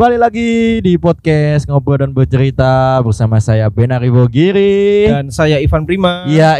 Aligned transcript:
Balik 0.00 0.16
lagi 0.16 0.80
di 0.80 0.96
podcast 0.96 1.68
Ngobrol 1.68 2.00
dan 2.00 2.16
Bercerita 2.16 2.96
bersama 3.04 3.36
saya 3.36 3.68
Benari 3.68 4.08
Bogiri. 4.08 5.04
Dan 5.12 5.28
saya 5.28 5.60
Ivan 5.60 5.84
Prima. 5.84 6.24
Iya, 6.24 6.56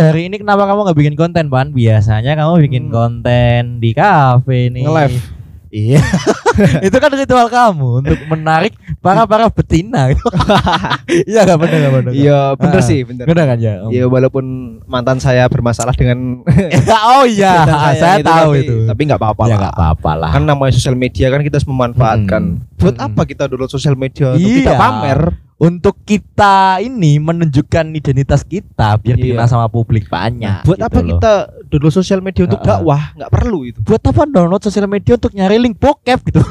hari 0.00 0.32
ini 0.32 0.40
kenapa 0.40 0.64
kamu 0.64 0.88
nggak 0.88 0.96
bikin 0.96 1.16
konten, 1.20 1.52
Pan? 1.52 1.68
Biasanya 1.76 2.32
kamu 2.32 2.64
bikin 2.64 2.88
Hmm. 2.88 2.96
konten 2.96 3.62
di 3.84 3.92
kafe 3.92 4.72
nih. 4.72 4.88
Nge-live. 4.88 5.41
Iya. 5.72 6.04
itu 6.86 6.96
kan 7.00 7.08
ritual 7.10 7.48
kamu 7.48 8.04
untuk 8.04 8.18
menarik 8.28 8.76
para 9.00 9.24
para 9.24 9.48
betina. 9.48 10.12
Iya 11.08 11.44
gak 11.44 11.58
bener 11.58 11.78
gak 11.80 11.92
bener. 11.92 12.12
Iya, 12.12 12.40
bener 12.56 12.80
Ah, 12.80 12.84
sih, 12.84 13.04
bener. 13.04 13.24
Bener 13.24 13.44
kan 13.44 13.58
ya? 13.58 13.74
Iya, 13.88 14.04
walaupun 14.06 14.44
mantan 14.84 15.16
saya 15.16 15.44
bermasalah 15.48 15.92
dengan 15.92 16.44
oh 17.12 17.24
iya, 17.24 17.64
saya, 17.92 18.20
gitu, 18.20 18.28
tahu 18.28 18.50
tapi, 18.52 18.62
itu. 18.64 18.76
Tapi 18.88 19.00
nggak 19.08 19.20
apa-apa 19.20 19.42
ya 19.42 19.48
lah. 19.48 19.58
nggak 19.60 19.74
apa-apa 19.74 20.12
lah. 20.16 20.30
Kan 20.32 20.44
namanya 20.44 20.72
sosial 20.72 20.94
media 20.94 21.28
kan 21.28 21.40
kita 21.40 21.56
harus 21.56 21.68
memanfaatkan. 21.68 22.42
Hmm. 22.60 22.76
Buat 22.76 22.96
Hmm. 22.96 23.06
apa 23.08 23.22
kita 23.24 23.42
download 23.46 23.70
sosial 23.70 23.96
media 23.96 24.32
untuk 24.32 24.44
Iya. 24.44 24.56
kita 24.62 24.72
pamer? 24.74 25.20
Untuk 25.62 25.94
kita 26.02 26.82
ini 26.82 27.16
menunjukkan 27.16 27.86
identitas 27.88 28.42
kita 28.42 28.98
biar 28.98 29.14
Iya. 29.14 29.22
dikenal 29.24 29.46
sama 29.46 29.66
publik 29.66 30.10
banyak. 30.10 30.66
Buat 30.66 30.74
gitu 30.76 30.84
apa 30.84 30.98
loh. 30.98 31.06
kita 31.08 31.32
download 31.70 31.94
sosial 31.94 32.18
media 32.18 32.42
untuk 32.44 32.58
Ah, 32.58 32.66
ah. 32.66 32.68
dakwah? 32.76 33.02
Nggak 33.14 33.30
perlu 33.30 33.58
itu. 33.64 33.78
Buat 33.80 34.02
apa 34.02 34.22
download 34.26 34.58
sosial 34.60 34.86
media 34.86 35.14
untuk 35.14 35.30
nyari 35.30 35.56
link 35.56 35.78
bokep 35.78 36.18
gitu? 36.26 36.42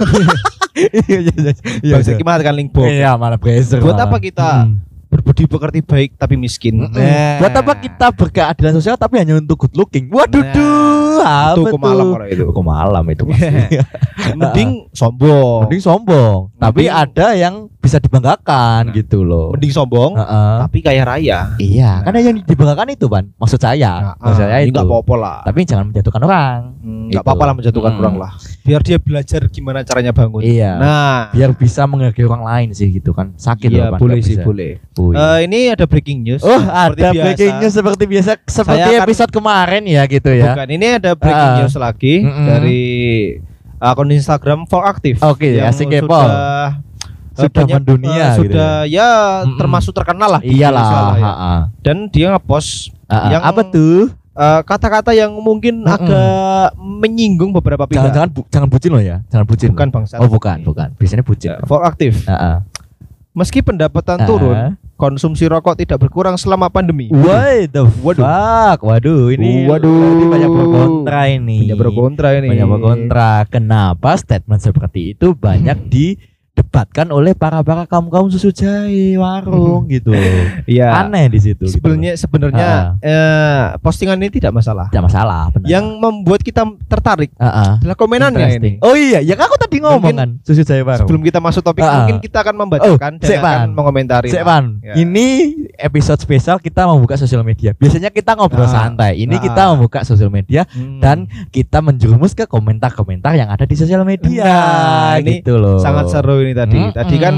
Iya 0.72 1.20
iya 1.28 1.32
iya. 1.36 1.52
Iya, 1.84 1.94
Bangsa 2.00 2.12
iya. 2.12 2.18
gimana 2.18 2.40
kan 2.40 2.56
link 2.56 2.72
box? 2.72 2.88
Iya, 2.88 3.12
malah 3.14 3.36
brazer. 3.36 3.84
Buat 3.84 3.94
malah. 3.94 4.08
apa 4.08 4.18
kita 4.18 4.48
Hmm. 4.64 4.80
Berbudi 5.12 5.44
pekerti 5.44 5.80
baik 5.82 6.16
tapi 6.16 6.34
miskin. 6.34 6.82
Mm-mm. 6.82 7.38
Buat 7.38 7.52
apa 7.54 7.74
kita 7.76 8.08
berkeadilan 8.10 8.74
sosial 8.74 8.96
tapi 8.96 9.20
hanya 9.20 9.36
untuk 9.36 9.60
good 9.60 9.76
looking? 9.76 10.08
Waduh, 10.08 10.40
Nah, 10.42 10.54
duh, 10.54 11.20
apa 11.20 11.52
Itu 11.52 11.62
tuh? 11.62 11.74
kemalam 11.76 12.06
orang 12.10 12.30
itu. 12.30 12.44
Hukum 12.48 12.66
malam 12.66 13.04
itu 13.06 13.24
pasti. 13.26 13.78
Mending 14.32 14.70
sombong. 14.92 15.60
Mending 15.66 15.82
sombong, 15.82 16.40
tapi 16.56 16.86
Mending- 16.86 16.96
ada 16.96 17.28
yang 17.34 17.56
bisa 17.76 17.98
dibanggakan 17.98 18.88
Nah. 18.88 18.94
gitu 18.94 19.22
loh. 19.22 19.50
Mending 19.52 19.70
sombong 19.70 20.14
Heeh. 20.14 20.56
tapi 20.62 20.78
kaya 20.80 21.02
raya. 21.04 21.40
Iya, 21.58 22.02
karena 22.02 22.20
yang 22.24 22.36
dibanggakan 22.40 22.88
itu, 22.92 23.06
Ban. 23.06 23.26
Maksud 23.36 23.58
saya, 23.58 24.14
maksud 24.16 24.38
saya 24.40 24.62
ini 24.62 24.70
itu. 24.70 24.74
nggak 24.74 24.88
apa-apa 24.88 25.14
lah. 25.16 25.38
Tapi 25.44 25.60
jangan 25.64 25.90
menjatuhkan 25.90 26.22
orang. 26.22 26.60
Hmm, 26.80 26.90
Gitu. 27.04 27.10
nggak 27.12 27.24
apa-apa 27.24 27.44
lah 27.44 27.54
menjatuhkan 27.54 27.92
Hmm. 27.92 28.02
orang 28.02 28.16
lah. 28.18 28.32
Biar 28.62 28.82
dia 28.82 28.98
belajar 28.98 29.42
gimana 29.48 29.82
caranya 29.82 30.12
bangun. 30.12 30.42
Iya. 30.42 30.72
Nah, 30.78 31.18
Biar 31.32 31.52
bisa 31.52 31.82
menghargai 31.84 32.24
orang 32.24 32.44
lain 32.44 32.70
sih 32.72 32.88
gitu 32.90 33.12
kan. 33.12 33.34
Sakit 33.36 33.68
iya 33.68 33.90
loh, 33.90 33.98
Ban, 33.98 34.00
boleh 34.00 34.20
sih 34.22 34.38
boleh. 34.38 34.78
Eh, 35.12 35.40
ini 35.44 35.60
ada 35.68 35.84
breaking 35.84 36.20
news. 36.22 36.42
Oh, 36.42 36.62
ada 36.62 36.94
biasa. 37.10 37.24
breaking 37.24 37.54
news 37.58 37.74
seperti 37.74 38.04
biasa 38.06 38.32
seperti 38.44 38.78
Saya 38.80 38.94
akan- 38.94 39.04
episode 39.04 39.32
kemarin 39.32 39.84
ya 39.84 40.04
gitu 40.06 40.30
ya. 40.30 40.54
Bukan, 40.54 40.68
ini 40.70 40.88
ada 40.96 41.12
breaking 41.12 41.52
Ah. 41.52 41.58
news 41.60 41.76
lagi 41.76 42.16
Mm-mm. 42.20 42.46
dari 42.46 42.84
akun 43.78 44.10
Instagram 44.10 44.60
for 44.66 44.84
Active. 44.84 45.18
Oke, 45.20 45.58
yang 45.58 45.68
asik 45.68 45.90
kepo. 45.90 46.14
sudah 46.14 46.78
eh, 47.32 47.42
Sudah 47.42 47.66
mendunia 47.66 48.12
eh, 48.12 48.32
gitu 48.38 48.54
sudah 48.54 48.74
ya 48.86 49.10
Mm-mm. 49.42 49.58
termasuk 49.58 49.92
terkenal 49.92 50.30
lah. 50.30 50.42
Iyalah, 50.42 50.86
lah 50.86 51.16
ya. 51.16 51.32
Dan 51.82 52.06
dia 52.08 52.30
ngepost 52.30 52.94
Ha-ha. 53.08 53.28
Yang- 53.30 53.44
apa 53.44 53.62
tuh? 53.66 54.00
kata-kata 54.42 55.12
yang 55.12 55.30
mungkin 55.36 55.82
Mm-mm. 55.82 55.92
agak 55.92 56.74
menyinggung 56.78 57.52
beberapa 57.52 57.84
pihak. 57.84 58.00
Jangan 58.00 58.12
jangan 58.12 58.30
bu- 58.32 58.48
jangan 58.48 58.68
bucin 58.68 58.90
loh 58.90 59.04
ya. 59.04 59.18
Jangan 59.28 59.46
bucin. 59.46 59.70
bukan 59.70 59.90
bangsa. 59.92 60.16
Oh, 60.18 60.26
bukan, 60.26 60.58
bukan. 60.62 60.88
Biasanya 60.96 61.22
bucin. 61.22 61.52
for 61.64 61.82
Active. 61.82 62.16
Ha-ha. 62.26 62.64
Meski 63.32 63.60
pendapatan 63.60 64.18
Ha-ha. 64.18 64.28
turun, 64.28 64.58
konsumsi 65.02 65.50
rokok 65.50 65.82
tidak 65.82 65.98
berkurang 65.98 66.38
selama 66.38 66.70
pandemi. 66.70 67.10
Why 67.10 67.66
the 67.66 67.90
Waduh. 68.06 68.22
fuck? 68.22 68.86
Waduh, 68.86 69.34
ini 69.34 69.66
Waduh. 69.66 70.30
banyak 70.30 70.50
pro 70.54 70.66
kontra 70.70 71.22
ini. 71.26 71.66
Banyak 71.66 71.78
pro 71.82 71.92
kontra 71.98 72.28
ini. 72.38 72.48
Banyak 72.54 72.68
pro 72.70 72.80
kontra. 72.86 73.30
Kenapa 73.50 74.14
statement 74.22 74.62
seperti 74.62 75.18
itu 75.18 75.34
banyak 75.34 75.90
didebatkan 76.62 77.10
oleh 77.10 77.34
para 77.34 77.66
para 77.66 77.90
kaum 77.90 78.06
kaum 78.08 78.30
susu 78.30 78.54
jahe 78.54 79.18
warung 79.18 79.90
gitu. 79.90 80.14
Iya. 80.70 80.94
Aneh 81.02 81.26
di 81.28 81.42
situ. 81.42 81.66
gitu. 81.66 81.74
Sebenarnya 81.74 82.14
sebenarnya 82.14 82.70
eh, 83.02 83.64
postingan 83.82 84.22
ini 84.22 84.30
tidak 84.30 84.54
masalah. 84.54 84.94
tidak 84.94 85.10
masalah. 85.10 85.50
Benar. 85.50 85.66
Yang 85.68 85.86
membuat 85.98 86.42
kita 86.46 86.62
tertarik 86.86 87.34
Ah, 87.36 87.50
ah. 87.50 87.72
adalah 87.82 87.98
komenannya 87.98 88.48
ini. 88.62 88.72
Oh 88.80 88.94
iya, 88.94 89.20
yang 89.20 89.42
aku 89.42 89.58
tadi 89.58 89.82
ngomong 89.82 89.98
Mungkin 90.06 90.16
kan 90.16 90.30
susu 90.46 90.62
jahe 90.62 90.86
warung. 90.86 91.10
Sebelum 91.10 91.22
kita 91.26 91.42
masuk 91.42 91.66
topik, 91.66 91.82
Ah. 91.82 92.06
mungkin 92.06 92.22
kita 92.22 92.38
akan 92.40 92.56
membacakan 92.56 93.12
Oh, 93.18 93.26
dan 93.26 93.42
akan 93.42 93.70
mengomentari. 93.74 94.30
Ya. 94.30 94.94
Ini 94.96 95.28
episode 95.82 96.22
spesial 96.22 96.62
kita 96.62 96.86
membuka 96.86 97.18
sosial 97.18 97.42
media. 97.42 97.74
Biasanya 97.74 98.14
kita 98.14 98.38
ngobrol 98.38 98.70
Ah. 98.70 98.86
santai. 98.86 99.18
Ini 99.18 99.36
Ah. 99.36 99.42
kita 99.42 99.62
membuka 99.74 100.06
sosial 100.06 100.30
media 100.30 100.70
Hmm. 100.70 101.02
dan 101.02 101.18
kita 101.50 101.82
menjerumus 101.82 102.38
ke 102.38 102.46
komentar-komentar 102.46 103.34
yang 103.34 103.50
ada 103.50 103.66
di 103.66 103.74
sosial 103.74 104.06
media. 104.06 104.46
Nah, 104.46 105.14
ini 105.18 105.42
gitu 105.42 105.58
loh. 105.58 105.82
sangat 105.82 106.12
seru 106.12 106.44
ini 106.44 106.51
tadi. 106.54 106.80
Tadi 106.92 107.16
kan 107.18 107.36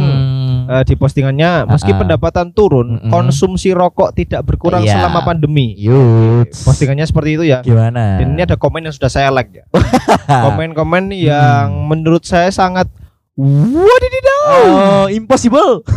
eh, 0.63 0.84
di 0.84 0.96
postingannya 0.96 1.68
meski 1.68 1.90
Ah, 1.90 1.96
ah. 1.96 2.00
pendapatan 2.00 2.47
turun, 2.51 2.97
Mm-mm. 2.97 3.12
konsumsi 3.12 3.72
rokok 3.72 4.13
tidak 4.13 4.44
berkurang 4.44 4.81
Iya. 4.81 4.96
selama 4.97 5.22
pandemi. 5.22 5.75
Yuts. 5.75 6.63
Postingannya 6.63 7.03
seperti 7.03 7.29
itu 7.34 7.44
ya. 7.46 7.59
gimana? 7.59 8.18
Dan 8.18 8.34
ini 8.34 8.41
ada 8.41 8.56
komen 8.56 8.81
yang 8.81 8.91
sudah 8.91 9.07
saya 9.07 9.28
like 9.28 9.51
ya. 9.51 9.66
Komen-komen 10.46 11.12
yang 11.12 11.68
Hmm. 11.68 11.88
menurut 11.90 12.24
saya 12.24 12.47
sangat 12.50 12.88
Wadididaw. 13.34 14.46
Oh, 14.46 15.06
impossible. 15.09 15.81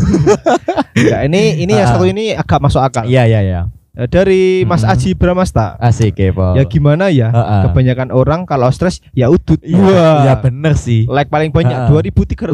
Ya, 0.96 1.20
ini 1.22 1.60
ini 1.60 1.68
yang 1.70 1.84
Ah. 1.84 1.92
satu 1.92 2.08
ini 2.08 2.32
agak 2.32 2.56
masuk 2.56 2.80
akal. 2.80 3.04
Iya, 3.04 3.28
iya, 3.28 3.40
iya. 3.40 3.60
Eh, 3.96 4.04
Dari 4.06 4.42
Mas 4.62 4.80
Mm-mm. 4.80 4.92
Aji 4.92 5.10
Bramasta. 5.12 5.74
Asik 5.76 6.14
kepo. 6.14 6.52
Ya 6.52 6.62
gimana 6.62 7.08
ya? 7.08 7.28
Heeh. 7.28 7.62
Kebanyakan 7.64 8.12
orang 8.12 8.44
kalau 8.44 8.68
stres 8.68 9.00
ya 9.10 9.26
udut. 9.26 9.56
Iya, 9.58 10.22
ya 10.22 10.34
bener 10.36 10.76
sih. 10.76 11.08
Like 11.08 11.26
paling 11.26 11.48
banyak 11.48 11.72
Ah. 11.74 11.88
2382 11.88 12.52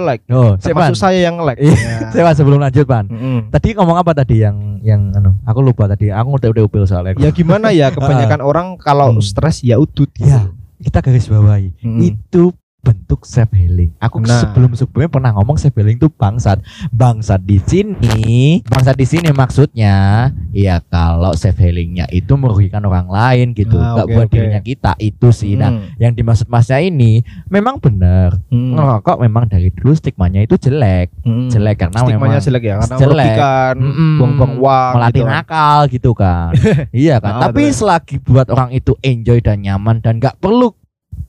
like. 0.00 0.22
Oh, 0.28 0.54
sik, 0.56 0.74
Pan. 0.74 0.90
Termasuk 0.90 0.98
saya 0.98 1.18
yang 1.22 1.38
like. 1.40 1.58
Iya, 1.58 1.70
Ya. 1.72 2.10
Saya 2.12 2.34
sebelum 2.34 2.58
lanjut, 2.58 2.82
Pan. 2.82 3.06
Mm-mm. 3.06 3.38
Tadi 3.48 3.72
ngomong 3.72 3.94
apa 3.94 4.10
tadi 4.12 4.40
yang 4.40 4.82
yang 4.82 5.12
anu? 5.12 5.38
Aku 5.44 5.60
lupa 5.60 5.86
tadi. 5.86 6.10
Aku 6.10 6.34
udah 6.34 6.50
udah 6.50 6.62
upil 6.64 6.82
soalnya. 6.82 7.14
Ya 7.16 7.30
gimana 7.30 7.70
ya 7.70 7.90
kebanyakan 7.94 8.40
orang 8.40 8.66
kalau 8.76 9.14
Hmm. 9.14 9.22
stres 9.22 9.62
ya 9.62 9.78
udut. 9.78 10.10
Ya, 10.18 10.50
kita 10.78 10.98
garis 10.98 11.26
bawahi. 11.26 11.70
Mm-mm. 11.78 12.00
Itu 12.02 12.50
bentuk 12.86 13.26
self 13.26 13.50
healing. 13.50 13.90
Aku 13.98 14.22
Nah. 14.22 14.38
sebelum 14.38 14.70
sebelumnya 14.72 15.10
pernah 15.10 15.30
ngomong 15.34 15.58
self 15.58 15.74
healing 15.74 15.98
itu 15.98 16.06
bangsat. 16.08 16.62
Bangsat 16.88 17.42
di 17.42 17.58
sini, 17.58 18.22
bangsat 18.62 18.94
di 18.94 19.02
sini 19.02 19.34
maksudnya 19.34 19.94
ya 20.52 20.78
kalau 20.80 21.34
self 21.34 21.58
healingnya 21.58 22.06
itu 22.08 22.30
merugikan 22.32 22.78
orang 22.80 23.06
lain 23.06 23.50
gitu, 23.52 23.74
Ah, 23.74 23.92
nggak 23.92 24.06
oke, 24.06 24.14
buat 24.14 24.26
oke. 24.26 24.32
dirinya 24.32 24.60
kita 24.60 24.92
itu 24.98 25.28
sih. 25.28 25.54
Nah, 25.54 25.74
Mm. 25.74 25.98
yang 25.98 26.12
dimaksud 26.14 26.46
masnya 26.46 26.78
ini 26.78 27.20
memang 27.46 27.76
benar. 27.76 28.38
Mm. 28.48 28.78
Ngerokok 28.78 29.16
memang 29.18 29.44
dari 29.46 29.68
dulu 29.68 29.90
stigmanya 29.92 30.40
itu 30.40 30.54
jelek, 30.56 31.10
Mm. 31.20 31.50
jelek 31.50 31.76
karena 31.80 31.98
Stigmanya 31.98 32.22
memang 32.30 32.38
jelek 32.40 32.62
ya 32.62 32.74
karena 32.78 32.96
jelek. 32.96 33.10
merugikan, 33.26 33.74
Mm-mm. 33.76 34.12
buang-buang 34.16 34.54
uang 34.56 34.92
melatih 34.94 35.18
gitu. 35.18 35.26
nakal 35.26 35.78
gitu 35.88 36.10
kan. 36.12 36.50
iya 36.94 37.16
kan. 37.18 37.32
Ah, 37.34 37.42
Tapi 37.50 37.66
betul. 37.66 37.76
selagi 37.76 38.16
buat 38.20 38.46
orang 38.46 38.70
itu 38.70 38.94
enjoy 39.00 39.40
dan 39.40 39.58
nyaman 39.58 39.98
dan 39.98 40.16
nggak 40.16 40.38
perlu 40.38 40.70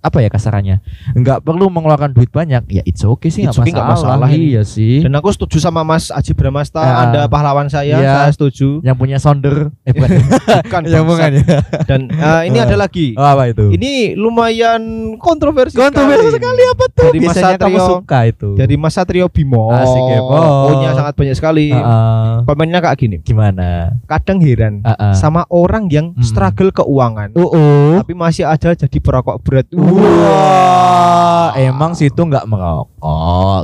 apa 0.07 0.17
ya 0.17 0.29
kasarannya 0.29 0.79
nggak 1.13 1.39
perlu 1.41 1.67
mengeluarkan 1.67 2.11
duit 2.11 2.27
banyak 2.27 2.63
ya 2.69 2.81
it's 2.83 3.01
okay 3.01 3.27
sih 3.27 3.43
It's 3.43 3.53
nggak 3.53 3.63
okay, 3.63 3.73
nggak 3.73 3.87
masalah, 3.89 4.17
masalah 4.17 4.29
iya 4.33 4.61
sih 4.61 4.99
Dan 4.99 5.13
aku 5.13 5.29
setuju 5.29 5.59
sama 5.59 5.81
Mas 5.81 6.09
Aji 6.09 6.31
Bramasta, 6.31 6.79
Ya. 6.79 6.95
Anda 7.01 7.21
pahlawan 7.25 7.67
saya, 7.67 7.97
Iya. 7.97 8.13
saya 8.23 8.31
setuju. 8.31 8.79
yang 8.81 8.95
punya 8.95 9.17
sounder 9.17 9.69
eh 9.83 9.91
bukan 9.91 10.09
Bukan 10.63 10.81
yang 10.85 11.03
bukan 11.03 11.31
ya 11.35 11.59
Dan 11.83 12.07
eh, 12.09 12.41
ini 12.45 12.57
ada 12.57 12.75
lagi. 12.75 13.11
oh, 13.19 13.27
apa 13.27 13.49
itu 13.49 13.69
Ini 13.69 14.15
lumayan 14.15 14.81
kontroversi, 15.17 15.75
kontroversi 15.75 16.33
sekali 16.33 16.63
apa 16.65 16.85
tuh 16.87 17.03
Dari 17.05 17.19
Mas 17.19 17.25
biasanya 17.29 17.57
kamu 17.57 17.75
Satrio. 17.75 17.89
suka 17.93 18.19
itu 18.25 18.49
Dari 18.53 18.75
Mas 18.75 18.93
Satrio 18.93 19.25
Bimo. 19.27 19.69
Asik 19.69 20.03
ya. 20.07 20.19
Punya 20.65 20.89
sangat 20.93 21.13
banyak 21.13 21.35
sekali. 21.35 21.67
Heeh. 21.69 22.31
Komennya 22.43 22.79
kayak 22.79 22.97
gini. 22.97 23.17
gimana 23.19 23.99
Kadang 24.05 24.39
heran 24.39 24.79
Heeh. 24.81 25.13
sama 25.13 25.43
orang 25.49 25.87
yang 25.87 26.09
Hmm. 26.09 26.23
struggle 26.23 26.71
keuangan, 26.71 27.29
uh 27.33 27.43
uh. 27.43 27.91
tapi 27.99 28.13
masih 28.13 28.43
aja 28.43 28.71
jadi 28.71 28.97
perokok 28.97 29.37
berat. 29.39 29.67
Wah, 29.97 31.49
emang 31.55 31.91
situ 31.91 32.17
nggak 32.19 32.45
merokok. 32.45 32.85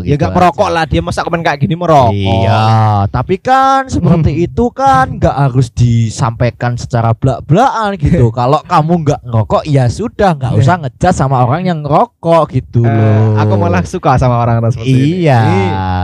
Ya 0.01 0.15
gitu 0.15 0.19
gak 0.19 0.33
merokok 0.33 0.69
lah, 0.69 0.83
dia 0.83 1.00
masa 1.00 1.21
komen 1.21 1.39
kayak 1.39 1.59
gini 1.59 1.74
merokok. 1.74 2.09
Iya, 2.12 2.63
tapi 3.07 3.38
kan 3.38 3.85
seperti 3.85 4.12
Hmm. 4.31 4.45
itu 4.45 4.65
kan 4.69 5.06
nggak 5.13 5.35
harus 5.39 5.69
disampaikan 5.69 6.74
secara 6.74 7.13
belak-belakan 7.13 7.95
gitu. 7.95 8.33
Kalau 8.35 8.59
kamu 8.63 8.94
nggak 9.03 9.19
ngerokok 9.24 9.63
ya 9.65 9.85
sudah 9.88 10.33
nggak 10.33 10.53
usah 10.56 10.75
ngejat 10.80 11.13
sama 11.13 11.41
orang 11.41 11.63
yang 11.63 11.80
ngerokok 11.81 12.44
gitu 12.51 12.81
Eh, 12.81 12.89
loh. 12.89 13.38
aku 13.38 13.53
malah 13.56 13.83
suka 13.83 14.15
sama 14.15 14.39
orang-orang 14.39 14.71
seperti 14.71 14.89
ini. 14.89 15.06
Iya. 15.24 15.39
Ini 15.39 15.62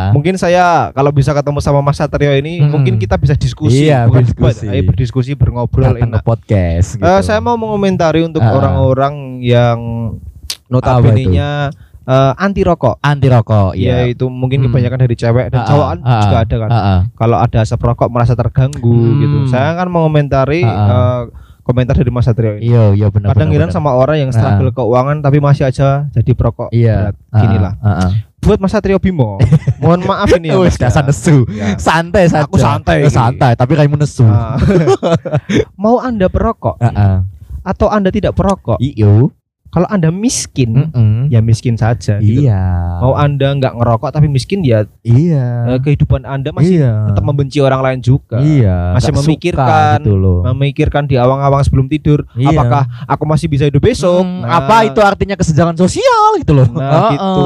Mungkin 0.09 0.35
saya 0.35 0.65
kalau 0.91 1.09
bisa 1.09 1.31
ketemu 1.31 1.59
sama 1.59 1.81
Mas 1.81 1.95
Satrio 1.95 2.33
ini, 2.33 2.59
Mm-mm. 2.59 2.69
mungkin 2.71 2.93
kita 2.97 3.15
bisa 3.15 3.33
diskusi, 3.33 3.85
Iya, 3.85 4.05
bukan 4.05 4.25
berdiskusi. 4.25 4.65
berdiskusi, 4.83 5.31
berngobrol 5.33 5.85
Datang 5.91 6.11
enak. 6.11 6.21
podcast 6.23 6.95
gitu. 6.95 7.03
Eh, 7.03 7.21
saya 7.21 7.39
mau 7.39 7.55
mengomentari 7.55 8.21
untuk 8.21 8.41
orang-orang 8.41 9.28
yang 9.41 9.79
notabene-nya 10.67 11.73
eh, 12.03 12.33
anti 12.37 12.61
rokok. 12.61 12.97
anti 12.99 13.27
rokok 13.27 13.73
Ya 13.73 14.01
ya. 14.01 14.09
itu 14.09 14.25
mungkin 14.25 14.59
Hmm. 14.59 14.67
kebanyakan 14.69 14.99
dari 14.99 15.15
cewek 15.15 15.45
dan 15.49 15.61
Ah, 15.61 15.67
cowok 15.67 15.87
kan 15.87 15.99
ah, 15.99 16.19
juga 16.19 16.35
ah, 16.35 16.41
ada 16.41 16.55
kan. 16.57 16.69
Kalau 17.15 17.37
ada 17.37 17.57
asap 17.59 17.79
rokok 17.83 18.09
merasa 18.09 18.33
terganggu 18.33 18.81
Hmm. 18.89 19.19
gitu. 19.19 19.37
Saya 19.47 19.73
kan 19.73 19.87
mengomentari 19.87 20.61
eh, 20.61 21.21
komentar 21.61 21.93
dari 21.93 22.09
Mas 22.09 22.25
Satrio 22.25 22.57
ini. 22.57 22.65
Iya, 22.67 22.83
iya 22.95 23.07
benar. 23.07 23.29
Kadang 23.29 23.49
benar, 23.49 23.61
giran 23.61 23.71
sama 23.71 23.93
orang 23.93 24.17
yang 24.19 24.31
struggle 24.31 24.73
keuangan 24.73 25.21
tapi 25.21 25.37
masih 25.37 25.63
aja 25.63 26.09
jadi 26.09 26.31
perokok. 26.33 26.69
Iya. 26.69 27.13
berat. 27.13 27.15
Gini 27.35 27.57
lah. 27.57 27.73
Heeh. 27.77 28.11
Buat 28.39 28.57
Mas 28.57 28.71
Satrio 28.71 28.97
Bimo, 28.97 29.35
mohon 29.77 30.01
maaf 30.01 30.31
ini 30.31 30.49
ya. 30.49 30.57
Wis 30.57 30.73
ya. 30.73 30.87
dasar 30.87 31.03
nesu. 31.03 31.45
Ya. 31.45 31.77
Santai 31.77 32.25
saja. 32.25 32.47
Aku 32.47 32.55
santai 32.55 33.03
Eh, 33.03 33.11
santai, 33.11 33.53
tapi 33.53 33.75
kamu 33.75 33.99
nesu. 33.99 34.25
Mau 35.77 35.99
Anda 35.99 36.25
perokok 36.25 36.79
Heeh. 36.79 37.21
Atau 37.69 37.87
Anda 37.87 38.09
tidak 38.09 38.33
perokok? 38.33 38.81
Iyo. 38.81 39.29
Kalau 39.69 39.85
Anda 39.85 40.09
miskin, 40.09 40.89
Mm-mm. 40.89 41.29
ya 41.29 41.45
miskin 41.45 41.77
saja 41.77 42.17
gitu. 42.17 42.41
Iya. 42.41 42.57
Mau 43.05 43.13
Anda 43.13 43.53
nggak 43.53 43.77
ngerokok 43.77 44.09
tapi 44.09 44.25
miskin 44.25 44.65
ya 44.65 44.89
Iya. 45.05 45.69
eh, 45.69 45.79
kehidupan 45.79 46.25
Anda 46.25 46.49
masih 46.49 46.81
iya. 46.81 47.05
tetap 47.05 47.21
membenci 47.21 47.61
orang 47.61 47.85
lain 47.85 48.01
juga. 48.01 48.41
Iya. 48.41 48.97
Masih 48.97 49.13
nggak 49.13 49.21
suka 49.21 49.29
memikirkan, 49.29 49.97
gitu 50.01 50.17
loh. 50.17 50.41
Memikirkan 50.41 51.05
di 51.05 51.21
awang-awang 51.21 51.61
sebelum 51.61 51.85
tidur, 51.85 52.25
Iya. 52.33 52.49
apakah 52.49 52.81
aku 53.05 53.23
masih 53.29 53.45
bisa 53.45 53.69
hidup 53.69 53.77
besok? 53.79 54.25
Hmm, 54.25 54.41
Nah, 54.41 54.57
apa 54.57 54.89
itu 54.89 54.99
artinya 55.05 55.37
kesenjangan 55.37 55.77
sosial 55.77 56.41
gitu 56.41 56.57
loh. 56.57 56.65
Nah, 56.65 56.89
Heeh. 56.89 57.09
gitu. 57.13 57.45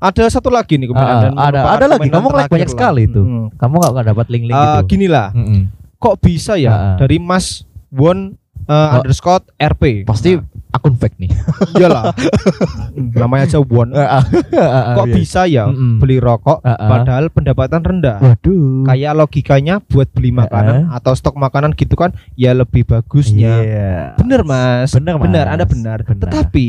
Ada 0.00 0.22
satu 0.32 0.48
lagi 0.48 0.80
nih 0.80 0.88
kemudian 0.88 1.14
Ah, 1.14 1.20
dan 1.20 1.32
ada- 1.36 1.68
ada 1.68 1.84
lagi. 1.84 2.08
Kamu 2.08 2.32
like 2.32 2.48
banyak 2.48 2.64
lah. 2.64 2.72
sekali 2.72 3.02
itu. 3.04 3.20
Mm. 3.20 3.46
Kamu 3.60 3.74
gak, 3.76 3.90
gak 3.92 4.06
dapat 4.08 4.26
link-link 4.32 4.56
Eh, 4.56 4.64
gitu. 4.80 4.88
gini 4.88 5.04
lah, 5.06 5.28
kok 6.00 6.16
bisa 6.16 6.56
ya 6.56 6.72
Ah. 6.72 6.96
dari 6.96 7.20
Mas 7.20 7.68
Won 7.92 8.40
eh, 8.62 8.72
Oh. 8.72 8.96
underscore 8.96 9.42
RP? 9.54 10.04
Pasti 10.04 10.34
Nah, 10.34 10.44
akun 10.72 10.96
fake 10.96 11.16
nih. 11.18 11.30
iyalah. 11.76 12.16
namanya 13.12 13.44
aja 13.44 13.60
Won. 13.60 13.92
Kok 14.96 15.04
Iya. 15.04 15.12
bisa 15.12 15.40
ya 15.44 15.68
Mm-mm. 15.68 16.00
beli 16.00 16.16
rokok 16.16 16.60
Ah, 16.60 16.72
ah. 16.72 16.88
padahal 16.88 17.28
pendapatan 17.28 17.80
rendah? 17.82 18.16
Waduh. 18.18 18.88
Kayak 18.88 19.12
logikanya 19.14 19.74
buat 19.80 20.08
beli 20.10 20.32
makanan 20.32 20.88
atau 20.90 21.12
stok 21.12 21.36
makanan 21.36 21.72
gitu 21.72 21.92
kan 21.92 22.12
ya 22.34 22.52
lebih 22.52 22.84
bagusnya. 22.84 23.52
Iya. 23.58 23.92
Bener 24.16 24.40
Mas. 24.42 24.92
Bener, 24.92 25.14
Mas. 25.14 25.24
Benar, 25.24 25.44
Anda 25.46 25.64
benar. 25.64 25.98
Benar. 26.02 26.20
Tetapi 26.22 26.66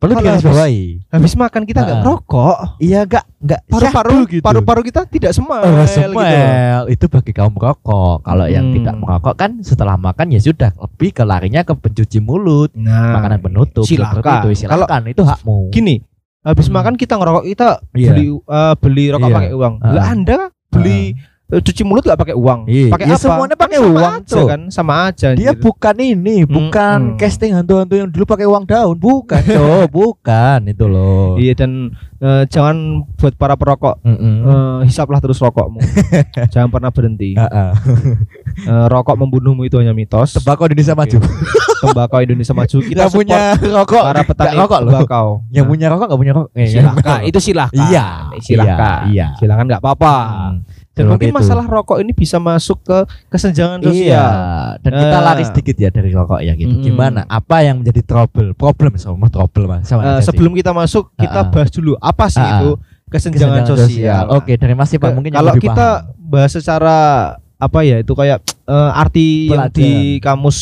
Perlu 0.00 0.16
digarisbawahi. 0.16 1.12
habis 1.12 1.36
makan 1.36 1.62
kita 1.62 1.84
nggak 1.84 2.00
rokok, 2.02 2.80
Iya, 2.80 3.04
gak 3.04 3.28
gak 3.36 3.60
paru-paru 3.68 4.08
syahdu 4.16 4.30
gitu. 4.30 4.40
paru-paru 4.42 4.80
kita 4.80 5.00
tidak 5.04 5.30
semel 5.30 5.60
Oh, 5.60 5.68
gitu. 5.78 5.92
semel. 5.92 6.80
Itu 6.88 7.04
bagi 7.06 7.30
kaum 7.30 7.52
merokok. 7.52 8.20
Kalau 8.22 8.46
yang 8.46 8.64
Hmm. 8.66 8.76
tidak 8.80 8.94
merokok 8.96 9.34
kan 9.34 9.50
setelah 9.60 9.94
makan 9.94 10.32
ya 10.32 10.40
sudah 10.40 10.72
lebih 10.74 11.12
ke 11.12 11.20
larinya 11.20 11.60
ke 11.60 11.72
pencuci 11.74 12.16
mulut, 12.18 12.72
Nah, 12.72 13.12
makanan 13.14 13.38
penutup 13.40 13.84
seperti 13.84 14.00
silakan. 14.00 14.40
itu. 14.40 14.48
Silakan, 14.58 15.00
itu 15.06 15.22
hakmu. 15.22 15.58
Gini, 15.68 16.00
habis 16.40 16.66
Hmm. 16.66 16.74
makan 16.74 16.94
kita 16.96 17.14
ngerokok 17.14 17.44
kita 17.46 17.68
Iya. 17.92 18.10
beli 18.10 18.26
eh, 18.32 18.74
beli 18.78 19.04
rokok 19.10 19.28
Iya. 19.28 19.36
pakai 19.36 19.52
uang. 19.52 19.74
Ah. 19.78 19.92
Lah 19.92 20.06
Anda 20.08 20.38
beli 20.66 21.12
eh, 21.12 21.29
cuci 21.52 21.82
mulut 21.82 22.02
nggak 22.02 22.14
pakai 22.16 22.32
uang? 22.32 22.60
Iya. 22.64 22.88
Pakai 22.88 23.04
Ya, 23.04 23.12
apa? 23.12 23.20
semuanya 23.20 23.50
Kan 23.50 23.60
pakai 23.60 23.76
sama 23.76 23.90
uang, 23.90 24.12
aja 24.12 24.30
Cok. 24.30 24.46
kan, 24.46 24.60
sama 24.68 24.92
aja. 25.04 25.28
Dia 25.32 25.50
anjir. 25.50 25.58
bukan 25.60 25.96
ini, 25.98 26.36
bukan 26.42 26.98
Mm-mm. 27.04 27.18
casting 27.18 27.52
hantu-hantu 27.52 27.94
yang 27.96 28.08
dulu 28.08 28.24
pakai 28.24 28.46
uang 28.46 28.64
daun, 28.64 28.94
bukan, 28.94 29.42
Cok, 29.50 29.86
bukan 29.88 30.60
itu 30.64 30.84
loh. 30.84 31.34
Iya 31.34 31.52
dan 31.56 31.90
eh, 32.16 32.42
jangan 32.46 32.76
buat 33.12 33.34
para 33.34 33.54
perokok 33.54 33.98
Mm-mm. 34.00 34.34
eh, 34.42 34.78
hisaplah 34.84 35.18
terus 35.18 35.36
rokokmu. 35.36 35.82
jangan 36.52 36.68
pernah 36.68 36.88
berhenti. 36.88 37.34
Eh, 38.60 38.86
rokok 38.88 39.14
membunuhmu 39.16 39.62
itu 39.62 39.78
hanya 39.78 39.94
mitos. 39.94 40.34
Tembakau 40.34 40.66
Indonesia 40.66 40.92
maju. 40.92 41.16
Tembakau 41.80 42.18
Indonesia 42.20 42.52
maju. 42.52 42.76
Kita 42.82 43.06
Kita 43.06 43.06
punya 43.08 43.38
rokok, 43.56 44.02
para 44.02 44.22
petani 44.22 44.56
rokok 44.58 44.80
loh. 44.80 44.90
tembakau. 44.92 45.26
Yang 45.48 45.64
Nah, 45.64 45.70
punya 45.70 45.86
rokok 45.88 46.04
nggak 46.04 46.20
punya 46.20 46.32
rokok. 46.34 46.50
Eh, 46.52 46.66
silakan 46.68 47.20
itu 47.24 47.38
silakan. 47.40 47.78
Iya, 47.80 48.06
silakan. 48.38 48.98
iya, 49.06 49.06
iya. 49.08 49.26
Silakan 49.38 49.64
nggak 49.64 49.80
apa-apa. 49.80 50.14
Hmm, 50.50 50.56
Dan 50.90 51.06
seperti 51.06 51.10
mungkin 51.12 51.28
itu. 51.28 51.38
masalah 51.38 51.64
rokok 51.64 51.98
ini 51.98 52.10
bisa 52.10 52.36
masuk 52.36 52.82
ke 52.82 52.98
kesenjangan 53.28 53.78
Iya, 53.78 53.86
sosial. 53.86 54.30
dan 54.80 54.90
kita 54.92 55.16
Eh. 55.16 55.22
lari 55.22 55.44
sedikit 55.44 55.76
ya 55.76 55.88
dari 55.88 56.10
rokok 56.10 56.40
ya 56.40 56.52
gitu. 56.52 56.72
Mm-mm. 56.72 56.84
Gimana? 56.84 57.20
Apa 57.24 57.62
yang 57.62 57.78
menjadi 57.78 58.02
trouble? 58.02 58.52
Problem 58.52 58.92
sama 58.94 59.26
trouble 59.26 59.64
mas. 59.64 59.86
Sama 59.86 60.18
sih. 60.18 60.26
sebelum 60.26 60.50
kita 60.52 60.70
masuk, 60.70 61.14
kita 61.14 61.40
ah. 61.40 61.48
bahas 61.48 61.70
dulu 61.70 61.94
apa 61.96 62.26
sih 62.26 62.38
ah. 62.38 62.58
itu 62.58 62.70
kesenjangan, 63.06 63.62
sosial. 63.64 64.30
Oke, 64.32 64.54
dari 64.54 64.70
Mas 64.72 64.90
Ipan 64.90 65.10
Ke- 65.10 65.14
mungkin 65.14 65.30
yang 65.30 65.40
kalau 65.40 65.54
kita 65.56 65.86
paham. 66.02 66.14
bahas 66.20 66.50
secara 66.50 66.96
apa 67.56 67.78
ya 67.80 67.98
itu 67.98 68.10
kayak 68.10 68.38
eh, 68.64 68.90
arti 68.92 69.28
yang 69.46 69.66
Pelajaran. 69.66 69.74
di 69.74 69.90
kamus 70.18 70.58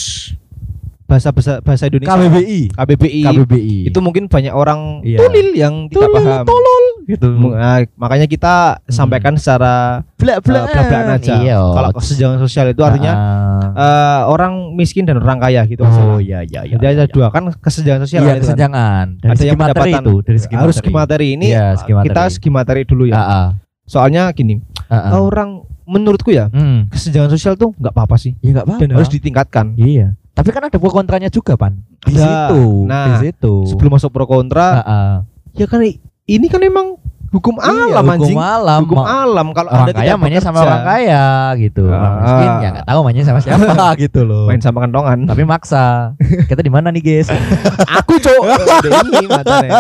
bahasa 1.08 1.32
bahasa 1.32 1.64
bahasa 1.64 1.88
Indonesia 1.88 2.12
KBBI, 2.12 2.60
KBBI, 2.70 3.22
KBBI 3.24 3.78
itu 3.88 3.98
mungkin 3.98 4.28
banyak 4.28 4.52
orang 4.52 5.00
Iya. 5.00 5.18
tulil 5.18 5.48
yang 5.50 5.88
tidak 5.88 6.04
Tolol, 6.06 6.20
paham. 6.20 6.44
tolol 6.44 6.84
gitu. 7.02 7.28
Nah, 7.48 7.80
makanya 7.96 8.28
kita 8.28 8.54
Hmm. 8.76 8.92
sampaikan 8.92 9.32
secara 9.34 10.04
Blak 10.14 10.36
eh, 10.36 10.42
belak-belakan 10.42 11.04
aja. 11.16 11.34
Iya. 11.40 11.56
Kalau 11.56 11.90
kesenjangan 11.92 12.38
sosial 12.38 12.66
itu 12.68 12.82
artinya 12.82 13.12
Ah. 13.14 13.64
eh, 13.72 14.20
orang 14.26 14.52
miskin 14.74 15.02
dan 15.02 15.16
orang 15.16 15.40
kaya 15.40 15.64
gitu. 15.64 15.80
oh 15.80 16.20
iya 16.20 16.44
iya 16.44 16.62
iya. 16.62 16.76
Jadi 16.76 16.86
ada 16.94 17.02
iya. 17.02 17.10
dua 17.10 17.26
kan 17.28 17.48
kesenjangan 17.56 18.04
sosial 18.04 18.20
Iya 18.20 18.28
kan. 18.30 18.38
kesenjangan 18.38 19.06
dari 19.16 19.26
Ada 19.26 19.38
segi 19.38 19.48
yang 19.48 19.58
pendapatan. 19.58 20.02
itu 20.02 20.14
dari 20.20 20.38
segi 20.38 20.54
harus 20.54 20.74
segi 20.76 20.90
materi 20.92 21.26
ini 21.32 21.46
Iya, 21.48 21.66
segi 21.74 21.92
materi. 21.92 22.06
kita 22.06 22.22
segi 22.28 22.50
materi 22.50 22.80
dulu 22.84 23.04
ya. 23.06 23.16
Ah, 23.16 23.24
ah. 23.24 23.46
Soalnya 23.82 24.28
gini, 24.30 24.60
Ah, 24.86 25.08
ah. 25.08 25.18
orang 25.18 25.64
menurutku 25.82 26.28
ya 26.28 26.52
Hmm. 26.52 26.84
kesenjangan 26.86 27.32
sosial 27.32 27.56
tuh 27.56 27.72
nggak 27.72 27.90
apa-apa 27.90 28.20
sih 28.20 28.36
Ya 28.38 28.52
enggak 28.52 28.64
apa-apa. 28.66 28.80
dan 28.82 28.88
harus 28.92 29.08
ditingkatkan. 29.08 29.66
Iya. 29.74 30.12
Tapi 30.38 30.48
kan 30.48 30.62
ada 30.62 30.78
pro 30.78 30.86
kontranya 30.88 31.26
juga, 31.26 31.58
Pan. 31.58 31.74
Di 32.00 32.14
Ada. 32.14 32.22
situ. 32.22 32.62
Nah, 32.86 33.04
di 33.10 33.26
situ. 33.26 33.54
Sebelum 33.66 33.90
masuk 33.92 34.08
pro 34.08 34.24
kontra, 34.24 34.66
Ah, 34.78 34.86
ah. 34.86 35.14
ya 35.52 35.66
kan 35.66 35.82
ini 36.24 36.46
kan 36.46 36.62
emang 36.62 36.94
hukum 37.28 37.58
Iya, 37.58 37.92
alam 37.92 38.04
hukum 38.06 38.14
anjing. 38.14 38.36
alam. 38.38 38.80
Hukum 38.86 38.96
Ma- 38.96 39.08
alam 39.20 39.46
kalau 39.50 39.68
orang 39.68 39.92
kaya 39.92 40.14
mainnya 40.14 40.38
sama 40.38 40.62
orang 40.62 40.80
kaya 40.80 41.24
gitu. 41.58 41.84
Orang 41.84 42.00
Ah. 42.08 42.20
miskin 42.22 42.48
ya 42.56 42.68
nggak 42.72 42.86
tahu 42.86 43.00
mainnya 43.02 43.24
sama 43.26 43.38
siapa 43.38 43.66
gitu 44.00 44.20
loh. 44.22 44.46
main 44.46 44.62
sama 44.62 44.78
kentongan. 44.80 45.18
Tapi 45.26 45.42
maksa. 45.44 46.14
Kita 46.46 46.62
di 46.62 46.70
mana 46.70 46.88
nih, 46.88 47.02
guys? 47.02 47.28
Aku 47.98 48.16
cok. 48.16 48.42
ini 49.10 49.26
matanya. 49.26 49.70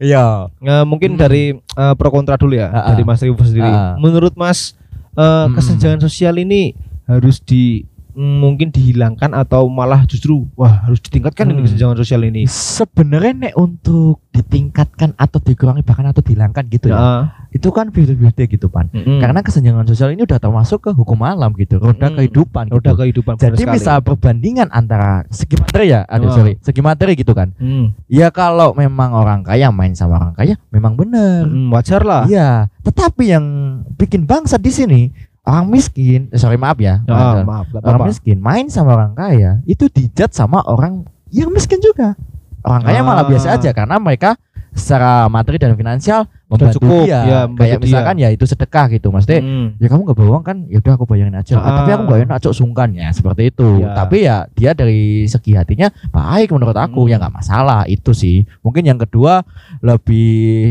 Iya. 0.00 0.24
Mungkin 0.82 1.14
Hmm. 1.14 1.20
dari 1.20 1.44
eh, 1.54 1.94
pro 1.94 2.08
kontra 2.08 2.34
dulu 2.34 2.56
ya 2.56 2.66
Ah, 2.66 2.90
dari 2.90 3.04
Mas 3.04 3.20
Rivo 3.20 3.38
sendiri. 3.38 3.68
Ah. 3.68 3.94
Menurut 3.96 4.32
Mas 4.34 4.72
eh, 5.12 5.22
Hmm. 5.22 5.52
kesenjangan 5.52 6.00
sosial 6.00 6.34
ini 6.36 6.74
harus 7.04 7.38
di 7.38 7.86
mungkin 8.16 8.72
dihilangkan 8.72 9.36
atau 9.36 9.68
malah 9.68 10.08
justru 10.08 10.48
wah 10.56 10.88
harus 10.88 10.98
ditingkatkan 10.98 11.46
ini 11.46 11.60
Hmm. 11.60 11.66
kesenjangan 11.68 11.96
sosial 12.00 12.24
ini. 12.24 12.48
Sebenarnya 12.48 13.32
nek 13.36 13.54
untuk 13.54 14.24
ditingkatkan 14.32 15.12
atau 15.14 15.36
dikurangi 15.36 15.84
bahkan 15.84 16.08
atau 16.08 16.20
dihilangkan 16.20 16.64
gitu 16.68 16.88
ya. 16.88 16.96
Nah, 16.96 17.24
Itu 17.48 17.72
kan 17.72 17.88
beda-beda 17.88 18.44
gitu, 18.44 18.68
Pan. 18.68 18.92
mm-mm. 18.92 19.16
Karena 19.16 19.40
kesenjangan 19.40 19.88
sosial 19.88 20.12
ini 20.12 20.28
udah 20.28 20.36
termasuk 20.36 20.76
ke 20.78 20.90
hukum 20.92 21.24
alam 21.24 21.56
gitu, 21.56 21.80
roda 21.80 22.08
Mm. 22.08 22.16
kehidupan 22.20 22.64
udah 22.68 22.92
gitu. 22.92 23.00
kehidupan 23.00 23.32
Jadi 23.40 23.64
misal 23.64 24.04
perbandingan 24.04 24.68
antara 24.68 25.24
segi 25.32 25.56
materi 25.56 25.88
ya, 25.88 26.04
aduh 26.04 26.28
Ah. 26.28 26.36
sorry, 26.36 26.60
segi 26.60 26.84
materi 26.84 27.16
gitu 27.16 27.32
kan. 27.32 27.56
Hmm. 27.56 27.96
Ya 28.12 28.28
kalau 28.28 28.76
memang 28.76 29.16
orang 29.16 29.40
kaya 29.40 29.72
main 29.72 29.96
sama 29.96 30.20
orang 30.20 30.36
kaya, 30.36 30.60
memang 30.68 31.00
benar. 31.00 31.48
Mm, 31.48 31.72
wajar 31.72 32.04
lah. 32.04 32.28
Iya, 32.28 32.68
tetapi 32.84 33.24
yang 33.24 33.44
bikin 33.96 34.28
bangsa 34.28 34.60
di 34.60 34.68
sini 34.68 35.00
orang 35.46 35.66
miskin, 35.68 36.26
eh, 36.28 36.36
sorry 36.36 36.54
maaf 36.54 36.76
ya, 36.76 37.06
Ah, 37.06 37.38
orang, 37.38 37.46
maaf, 37.46 37.66
nggak 37.68 37.82
orang 37.82 38.00
miskin 38.04 38.38
main 38.38 38.66
sama 38.66 38.92
orang 38.92 39.14
kaya 39.14 39.62
itu 39.62 39.86
dijat 39.86 40.30
sama 40.30 40.60
orang 40.60 41.06
yang 41.30 41.48
miskin 41.48 41.78
juga. 41.78 42.18
Orang 42.60 42.82
kaya 42.82 42.98
malah 43.00 43.22
Ah. 43.22 43.30
biasa 43.30 43.54
aja 43.54 43.70
karena 43.70 43.94
mereka 43.96 44.34
secara 44.72 45.24
materi 45.26 45.56
dan 45.56 45.72
finansial 45.72 46.28
membantu 46.46 46.76
cukup, 46.76 47.06
dia. 47.06 47.16
ya, 47.16 47.38
membantu 47.46 47.56
Kayak 47.56 47.72
dia. 47.72 47.84
misalkan 47.88 48.16
ya 48.18 48.28
itu 48.28 48.44
sedekah 48.44 48.86
gitu, 48.90 49.08
maksudnya 49.08 49.40
Hmm. 49.40 49.68
ya 49.74 49.86
kamu 49.86 50.02
nggak 50.04 50.18
uang 50.20 50.44
kan 50.44 50.56
ya 50.66 50.76
udah 50.76 50.92
aku 50.92 51.04
bayarin 51.06 51.32
aja 51.32 51.54
Ah, 51.56 51.80
tapi 51.80 51.90
aku 51.90 52.02
nggak 52.04 52.20
enak 52.26 52.38
cok 52.38 52.54
sungkan 52.54 52.88
ya 52.92 53.08
seperti 53.08 53.42
itu 53.48 53.68
Ya. 53.80 53.94
tapi 53.94 54.16
ya 54.20 54.36
dia 54.52 54.70
dari 54.70 55.00
segi 55.24 55.54
hatinya 55.54 55.88
baik 56.10 56.52
menurut 56.52 56.76
aku 56.76 57.02
Hmm. 57.02 57.10
ya 57.10 57.16
nggak 57.16 57.34
masalah 57.34 57.80
itu 57.86 58.12
sih 58.12 58.44
mungkin 58.60 58.84
yang 58.84 58.98
kedua 58.98 59.46
lebih 59.80 60.26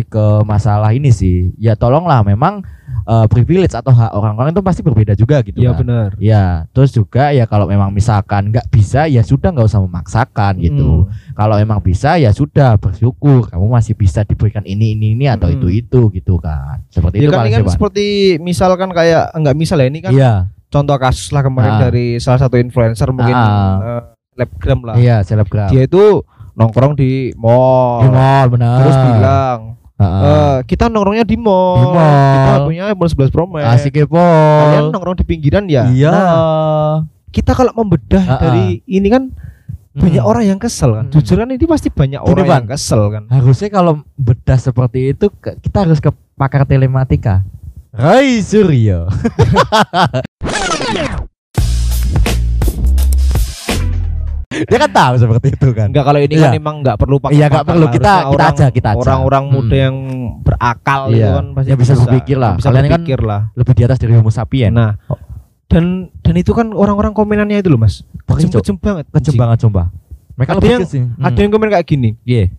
ke 0.05 0.25
masalah 0.43 0.91
ini 0.91 1.09
sih 1.09 1.55
ya 1.57 1.73
tolonglah 1.73 2.21
memang 2.21 2.61
eh, 3.05 3.25
privilege 3.27 3.71
atau 3.71 3.89
hak 3.89 4.11
orang-orang 4.11 4.49
itu 4.49 4.59
pasti 4.59 4.81
berbeda 4.81 5.13
juga 5.13 5.39
gitu 5.39 5.57
Iya 5.57 5.71
kan 5.71 5.79
benar. 5.81 6.09
ya 6.17 6.43
terus 6.69 6.89
juga 6.89 7.29
ya 7.29 7.45
kalau 7.45 7.65
memang 7.65 7.89
misalkan 7.89 8.49
nggak 8.49 8.65
bisa 8.67 9.05
ya 9.05 9.21
sudah 9.21 9.49
nggak 9.49 9.65
usah 9.65 9.79
memaksakan 9.79 10.57
gitu 10.57 11.05
Hmm. 11.05 11.13
kalau 11.33 11.55
emang 11.55 11.79
bisa 11.79 12.15
ya 12.15 12.29
sudah 12.29 12.75
bersyukur 12.75 13.45
kamu 13.45 13.65
masih 13.67 13.93
bisa 13.93 14.21
diberikan 14.21 14.61
ini 14.63 14.93
ini 14.93 15.13
ini 15.13 15.25
atau 15.25 15.47
Hmm. 15.47 15.55
itu 15.55 15.67
itu 15.71 16.01
gitu 16.11 16.35
kan 16.37 16.81
seperti 16.87 17.21
Ya 17.21 17.23
itu 17.23 17.31
kan, 17.31 17.45
kan 17.45 17.69
seperti 17.69 18.05
misalkan 18.39 18.89
kayak 18.89 19.31
enggak 19.31 19.53
misal 19.53 19.77
ya 19.77 19.85
ini 19.85 19.99
kan 19.99 20.09
iya 20.09 20.33
contoh 20.65 20.97
kasus 20.97 21.29
lah 21.29 21.39
kemarin 21.39 21.71
Ah. 21.71 21.81
dari 21.83 22.17
salah 22.17 22.41
satu 22.41 22.57
influencer 22.57 23.07
mungkin 23.09 23.31
Ah. 23.31 23.79
eh, 23.79 24.01
selebgram 24.33 24.79
lah. 24.83 24.95
Iya, 24.97 25.23
selebgram. 25.23 25.71
Dia 25.71 25.87
itu 25.87 26.19
nongkrong 26.51 26.91
di 26.93 27.31
mall. 27.35 28.03
Di 28.03 28.09
mall 28.09 28.45
benar. 28.49 28.83
Terus 28.83 28.97
bilang, 28.97 29.59
"Eh, 29.97 30.57
kita 30.65 30.87
nongkrongnya 30.87 31.23
di 31.23 31.35
mall. 31.35 31.77
Di 31.77 31.87
mall. 31.87 32.35
Kita 32.35 32.59
punya 32.63 32.83
iPhone 32.89 33.09
11 33.09 33.31
Pro 33.31 33.43
Max. 33.45 33.63
asik 33.73 33.95
ya, 33.95 34.05
Kalian 34.05 34.91
nongkrong 34.91 35.15
di 35.15 35.25
pinggiran 35.25 35.63
ya. 35.65 35.87
Iya. 35.87 36.11
Nah, 36.11 36.93
kita 37.29 37.51
kalau 37.51 37.71
membedah 37.73 38.19
Ah, 38.21 38.31
ah. 38.31 38.39
dari 38.41 38.65
ini 38.85 39.07
kan 39.07 39.31
Hmm. 39.95 40.03
banyak 40.03 40.19
orang 40.19 40.43
yang 40.45 40.59
kesel 40.59 40.91
kan. 40.91 41.07
Hmm. 41.07 41.13
Jujur 41.15 41.35
kan 41.37 41.47
ini 41.47 41.63
pasti 41.63 41.87
banyak 41.87 42.19
Gini, 42.19 42.27
orang 42.27 42.43
Bang. 42.45 42.59
yang 42.61 42.69
kesel 42.69 43.01
kan. 43.07 43.23
Harusnya 43.29 43.69
kalau 43.69 43.93
bedah 44.13 44.59
seperti 44.59 45.15
itu 45.15 45.31
kita 45.39 45.77
harus 45.81 46.03
ke 46.03 46.11
pakar 46.35 46.67
telematika. 46.67 47.47
Rai 47.89 48.43
Suryo. 48.43 49.07
dia 54.63 54.77
kan 54.79 54.91
tahu 54.91 55.13
seperti 55.17 55.47
itu 55.51 55.69
kan. 55.71 55.87
Enggak 55.91 56.05
kalau 56.05 56.19
ini 56.19 56.35
kan 56.35 56.49
Iya. 56.49 56.59
emang 56.59 56.75
enggak 56.79 56.95
perlu 56.95 57.15
pakai 57.19 57.35
Iya, 57.35 57.45
nggak 57.45 57.61
pakar 57.61 57.71
perlu. 57.71 57.85
Kita- 57.85 57.97
kita 57.97 58.13
orang- 58.29 58.53
aja, 58.53 58.65
kita 58.69 58.89
aja. 58.91 58.99
Orang-orang 58.99 59.43
muda 59.45 59.67
Hmm. 59.67 59.83
yang 59.83 59.95
berakal 60.39 61.01
itu 61.07 61.17
Iya. 61.17 61.29
kan 61.33 61.45
pasti 61.51 61.69
Yang 61.69 61.79
bisa 61.79 61.93
berpikir 61.97 62.37
lah. 62.37 62.53
Bisa 62.55 62.67
Kalian 62.67 62.83
kan 62.83 62.91
berpikir 62.95 63.19
lah. 63.21 63.41
Lebih 63.53 63.73
di 63.73 63.83
atas 63.83 63.97
dari 63.97 64.13
Homo 64.13 64.29
sapien. 64.29 64.71
Nah, 64.71 64.91
dan 65.65 65.83
dan 66.19 66.35
itu 66.35 66.51
kan 66.51 66.71
orang-orang 66.71 67.11
komenannya 67.11 67.57
itu 67.57 67.67
loh 67.67 67.77
Mas. 67.77 68.05
Pakai, 68.23 68.47
Cok. 68.47 68.63
Kejem-kejem 68.63 68.75
banget. 68.79 69.05
Kejem 69.11 69.35
banget 69.35 69.57
sumpah. 69.59 69.87
Mereka 70.35 70.51
Ada 70.53 70.67
yang- 70.67 70.83
sih. 70.83 71.01
Hmm. 71.01 71.19
Ada 71.21 71.39
yang 71.39 71.51
komen 71.51 71.69
kayak 71.69 71.85
gini. 71.85 72.09
Iya. 72.21 72.51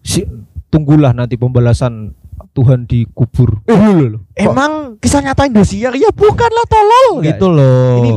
Si, 0.00 0.22
tunggulah 0.68 1.10
nanti 1.10 1.34
pembalasan 1.34 2.14
Tuhan 2.52 2.84
dikubur. 2.84 3.60
Eh, 3.64 3.74
loh, 3.74 4.16
loh. 4.16 4.20
Emang 4.32 4.96
kisah 4.96 5.20
nyata 5.20 5.44
Indosiar 5.44 5.92
ya 5.92 6.08
bukanlah 6.08 6.64
tolol 6.64 7.20
Enggak. 7.20 7.36
gitu 7.36 7.46
loh. 7.48 7.96
ini 7.98 8.10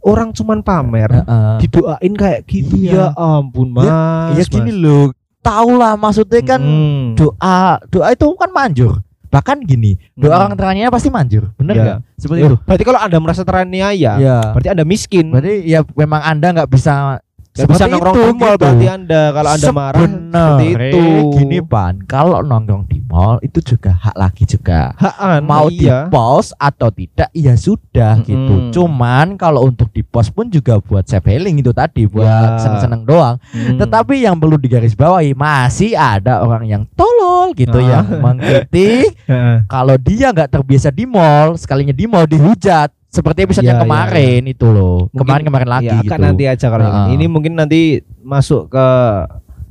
orang 0.00 0.32
cuman 0.32 0.60
pamer, 0.60 1.10
Heeh. 1.12 1.56
didoain 1.60 2.12
kayak 2.14 2.40
gitu. 2.44 2.74
Iya. 2.76 2.92
Ya 2.92 3.06
ampun, 3.14 3.70
Mas. 3.70 3.86
ya 4.34 4.44
gini 4.46 4.72
loh. 4.72 5.12
Tahu 5.40 5.70
lah 5.76 5.96
maksudnya 5.96 6.40
kan 6.44 6.60
Hmm. 6.60 7.16
doa 7.16 7.80
doa 7.88 8.12
itu 8.12 8.26
kan 8.36 8.50
manjur. 8.52 9.00
Bahkan 9.30 9.62
gini, 9.62 9.94
doa 10.12 10.34
Hmm. 10.34 10.40
orang 10.42 10.52
teraniaya 10.58 10.90
pasti 10.90 11.08
manjur. 11.08 11.54
Bener 11.54 11.72
Iya. 11.72 11.82
nggak? 11.82 11.98
Seperti 12.18 12.40
Ya, 12.40 12.46
itu. 12.50 12.56
Berarti 12.66 12.84
kalau 12.84 13.00
Anda 13.00 13.18
merasa 13.22 13.42
teraniaya, 13.46 14.12
Iya. 14.18 14.38
berarti 14.52 14.68
Anda 14.68 14.84
miskin. 14.84 15.30
Berarti 15.30 15.54
ya 15.64 15.80
memang 15.94 16.20
Anda 16.20 16.46
nggak 16.52 16.68
bisa 16.68 17.22
Gak 17.60 17.68
bisa 17.68 17.78
seperti 17.80 17.92
nongkrong 17.94 18.14
itu, 18.14 18.24
di 18.26 18.34
mall 18.34 18.50
gitu. 18.50 18.60
berarti 18.60 18.86
Anda 18.88 19.22
kalau 19.30 19.50
Anda 19.50 19.68
marah 19.70 20.00
seperti 20.00 20.88
itu. 20.90 21.04
gini 21.34 21.58
pan, 21.60 21.94
kalau 22.04 22.38
nongkrong 22.40 22.84
di 22.84 22.98
mall 23.02 23.36
itu 23.40 23.58
juga 23.60 23.90
hak 23.92 24.14
lagi 24.14 24.44
juga. 24.44 24.80
Haan, 24.96 25.40
Mau 25.42 25.66
iya. 25.68 26.06
di 26.06 26.08
post 26.08 26.50
atau 26.56 26.88
tidak, 26.88 27.28
ya 27.32 27.54
sudah 27.54 28.12
Mm-mm. 28.16 28.26
gitu. 28.26 28.54
Cuman 28.76 29.34
kalau 29.34 29.64
untuk 29.64 29.88
di 29.88 30.00
post 30.00 30.30
pun 30.30 30.46
juga 30.46 30.78
buat 30.78 31.04
self 31.04 31.24
healing 31.24 31.58
itu 31.58 31.70
tadi, 31.70 32.04
buat 32.04 32.24
Ya. 32.24 32.58
seneng-seneng 32.58 33.02
doang. 33.02 33.36
Hmm. 33.50 33.76
Tetapi 33.76 34.20
yang 34.20 34.36
perlu 34.36 34.56
digarisbawahi 34.56 35.32
masih 35.32 35.94
ada 35.94 36.40
orang 36.40 36.64
yang 36.64 36.82
tolol 36.92 37.50
gitu 37.52 37.76
Ah. 37.76 37.98
yang 37.98 38.06
mengkritik 38.20 39.16
kalau 39.68 39.96
dia 39.96 40.30
nggak 40.30 40.50
terbiasa 40.50 40.88
di 40.88 41.04
mall, 41.04 41.54
sekalinya 41.54 41.90
di 41.90 42.06
mall 42.06 42.24
dihujat 42.24 42.90
seperti 43.10 43.42
episode 43.42 43.62
Ya, 43.62 43.74
yang 43.74 43.78
ya, 43.78 43.84
kemarin 43.84 44.42
itu 44.46 44.66
loh. 44.66 45.10
Kemarin-kemarin 45.12 45.68
lagi 45.68 45.90
Ya, 45.90 45.98
gitu. 46.00 46.14
nanti 46.16 46.44
aja 46.46 46.66
kalau 46.66 46.86
Ah. 46.86 47.10
ini. 47.10 47.18
Ini 47.18 47.24
mungkin 47.26 47.52
nanti 47.52 47.80
masuk 48.16 48.70
ke 48.70 48.86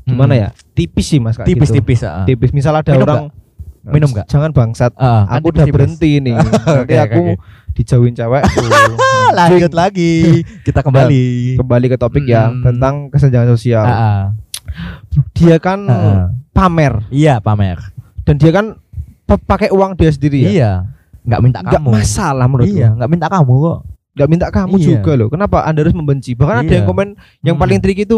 gimana 0.04 0.34
Hmm. 0.34 0.44
ya? 0.44 0.50
Tipis 0.74 1.06
sih 1.08 1.18
Mas 1.18 1.34
kayak 1.34 1.48
gitu. 1.48 1.56
Tipis-tipis. 1.56 2.04
ah. 2.04 2.28
Tipis. 2.28 2.52
Misal 2.52 2.76
ada 2.76 2.90
Minum 2.90 3.06
orang 3.06 3.24
Minum 3.82 4.12
nggak? 4.12 4.28
Jangan 4.28 4.52
bangsat. 4.52 4.92
Kan 4.92 5.26
Aku 5.34 5.50
udah 5.50 5.64
tipis-tipis. 5.64 5.74
berhenti 5.74 6.12
nih. 6.20 6.36
Nanti 6.38 6.84
Oke, 6.84 6.96
aku 7.00 7.22
oke, 7.32 7.34
dijauhin 7.74 8.14
cewek. 8.14 8.44
Lanjut 9.40 9.72
lagi. 9.72 10.14
Kita 10.62 10.84
kembali. 10.84 11.56
Kembali 11.56 11.86
ke 11.88 11.98
topik 11.98 12.26
ya 12.26 12.52
Hmm. 12.52 12.60
tentang 12.62 13.08
kesenjangan 13.08 13.50
sosial. 13.50 13.86
Ah. 13.86 14.24
Dia 15.32 15.58
kan 15.58 15.80
ah. 15.86 16.30
pamer 16.52 17.08
Iya, 17.10 17.40
pamer. 17.40 17.80
dan 18.22 18.36
dia 18.36 18.52
kan 18.52 18.76
pakai 19.26 19.70
uang 19.70 19.96
dia 19.96 20.12
sendiri 20.12 20.38
ya. 20.40 20.50
Iya. 20.52 20.72
Nggak 21.30 21.42
minta 21.42 21.60
kamu. 21.62 21.88
masalah 21.92 22.46
menurut 22.46 22.68
Iya, 22.68 22.88
nggak 22.92 23.10
minta 23.10 23.28
kamu 23.28 23.54
kok. 23.56 23.78
nggak 24.10 24.28
minta 24.28 24.48
kamu 24.50 24.76
Iya. 24.76 24.86
juga 24.90 25.12
loh. 25.16 25.28
Kenapa 25.30 25.58
Anda 25.64 25.80
harus 25.80 25.94
membenci? 25.94 26.34
Bahkan 26.34 26.56
ada 26.58 26.66
Iya. 26.66 26.76
yang 26.76 26.86
komen 26.86 27.08
yang 27.40 27.56
Hmm. 27.56 27.62
paling 27.62 27.80
trik 27.80 28.00
itu 28.00 28.18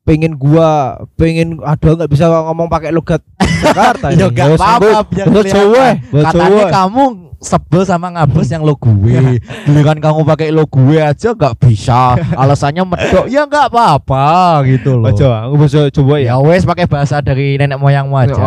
pengen 0.00 0.32
gua 0.34 0.68
pengen 1.14 1.60
ada 1.60 1.88
nggak 1.92 2.08
bisa 2.08 2.26
ngomong 2.26 2.66
pakai 2.66 2.90
logat 2.90 3.20
Jakarta 3.60 4.10
Ya 4.16 4.26
nggak 4.26 4.56
apa-apa. 4.56 5.04
Jawa, 5.44 5.86
Katanya 6.00 6.64
kamu 6.72 7.04
sebel 7.40 7.82
sama 7.82 8.12
ngabes 8.12 8.48
yang 8.48 8.62
lo 8.62 8.76
gue. 8.76 9.40
Giliran 9.64 9.96
kamu 9.96 10.22
pakai 10.22 10.52
lo 10.52 10.64
gue 10.64 11.00
aja 11.00 11.32
nggak 11.32 11.56
bisa. 11.58 12.14
Alasannya 12.40 12.84
medok 12.84 13.26
ya 13.26 13.44
nggak 13.44 13.72
apa-apa 13.72 14.60
gitu 14.68 15.00
loh. 15.00 15.10
Jawa, 15.10 15.48
aku 15.48 15.54
bahasa 15.56 15.88
Jawa 15.88 16.16
ya. 16.20 16.26
Ya 16.30 16.36
wes 16.38 16.62
pakai 16.62 16.84
bahasa 16.84 17.18
dari 17.18 17.56
nenek 17.56 17.80
moyangmu 17.80 18.14
Ya 18.20 18.24
aja. 18.30 18.46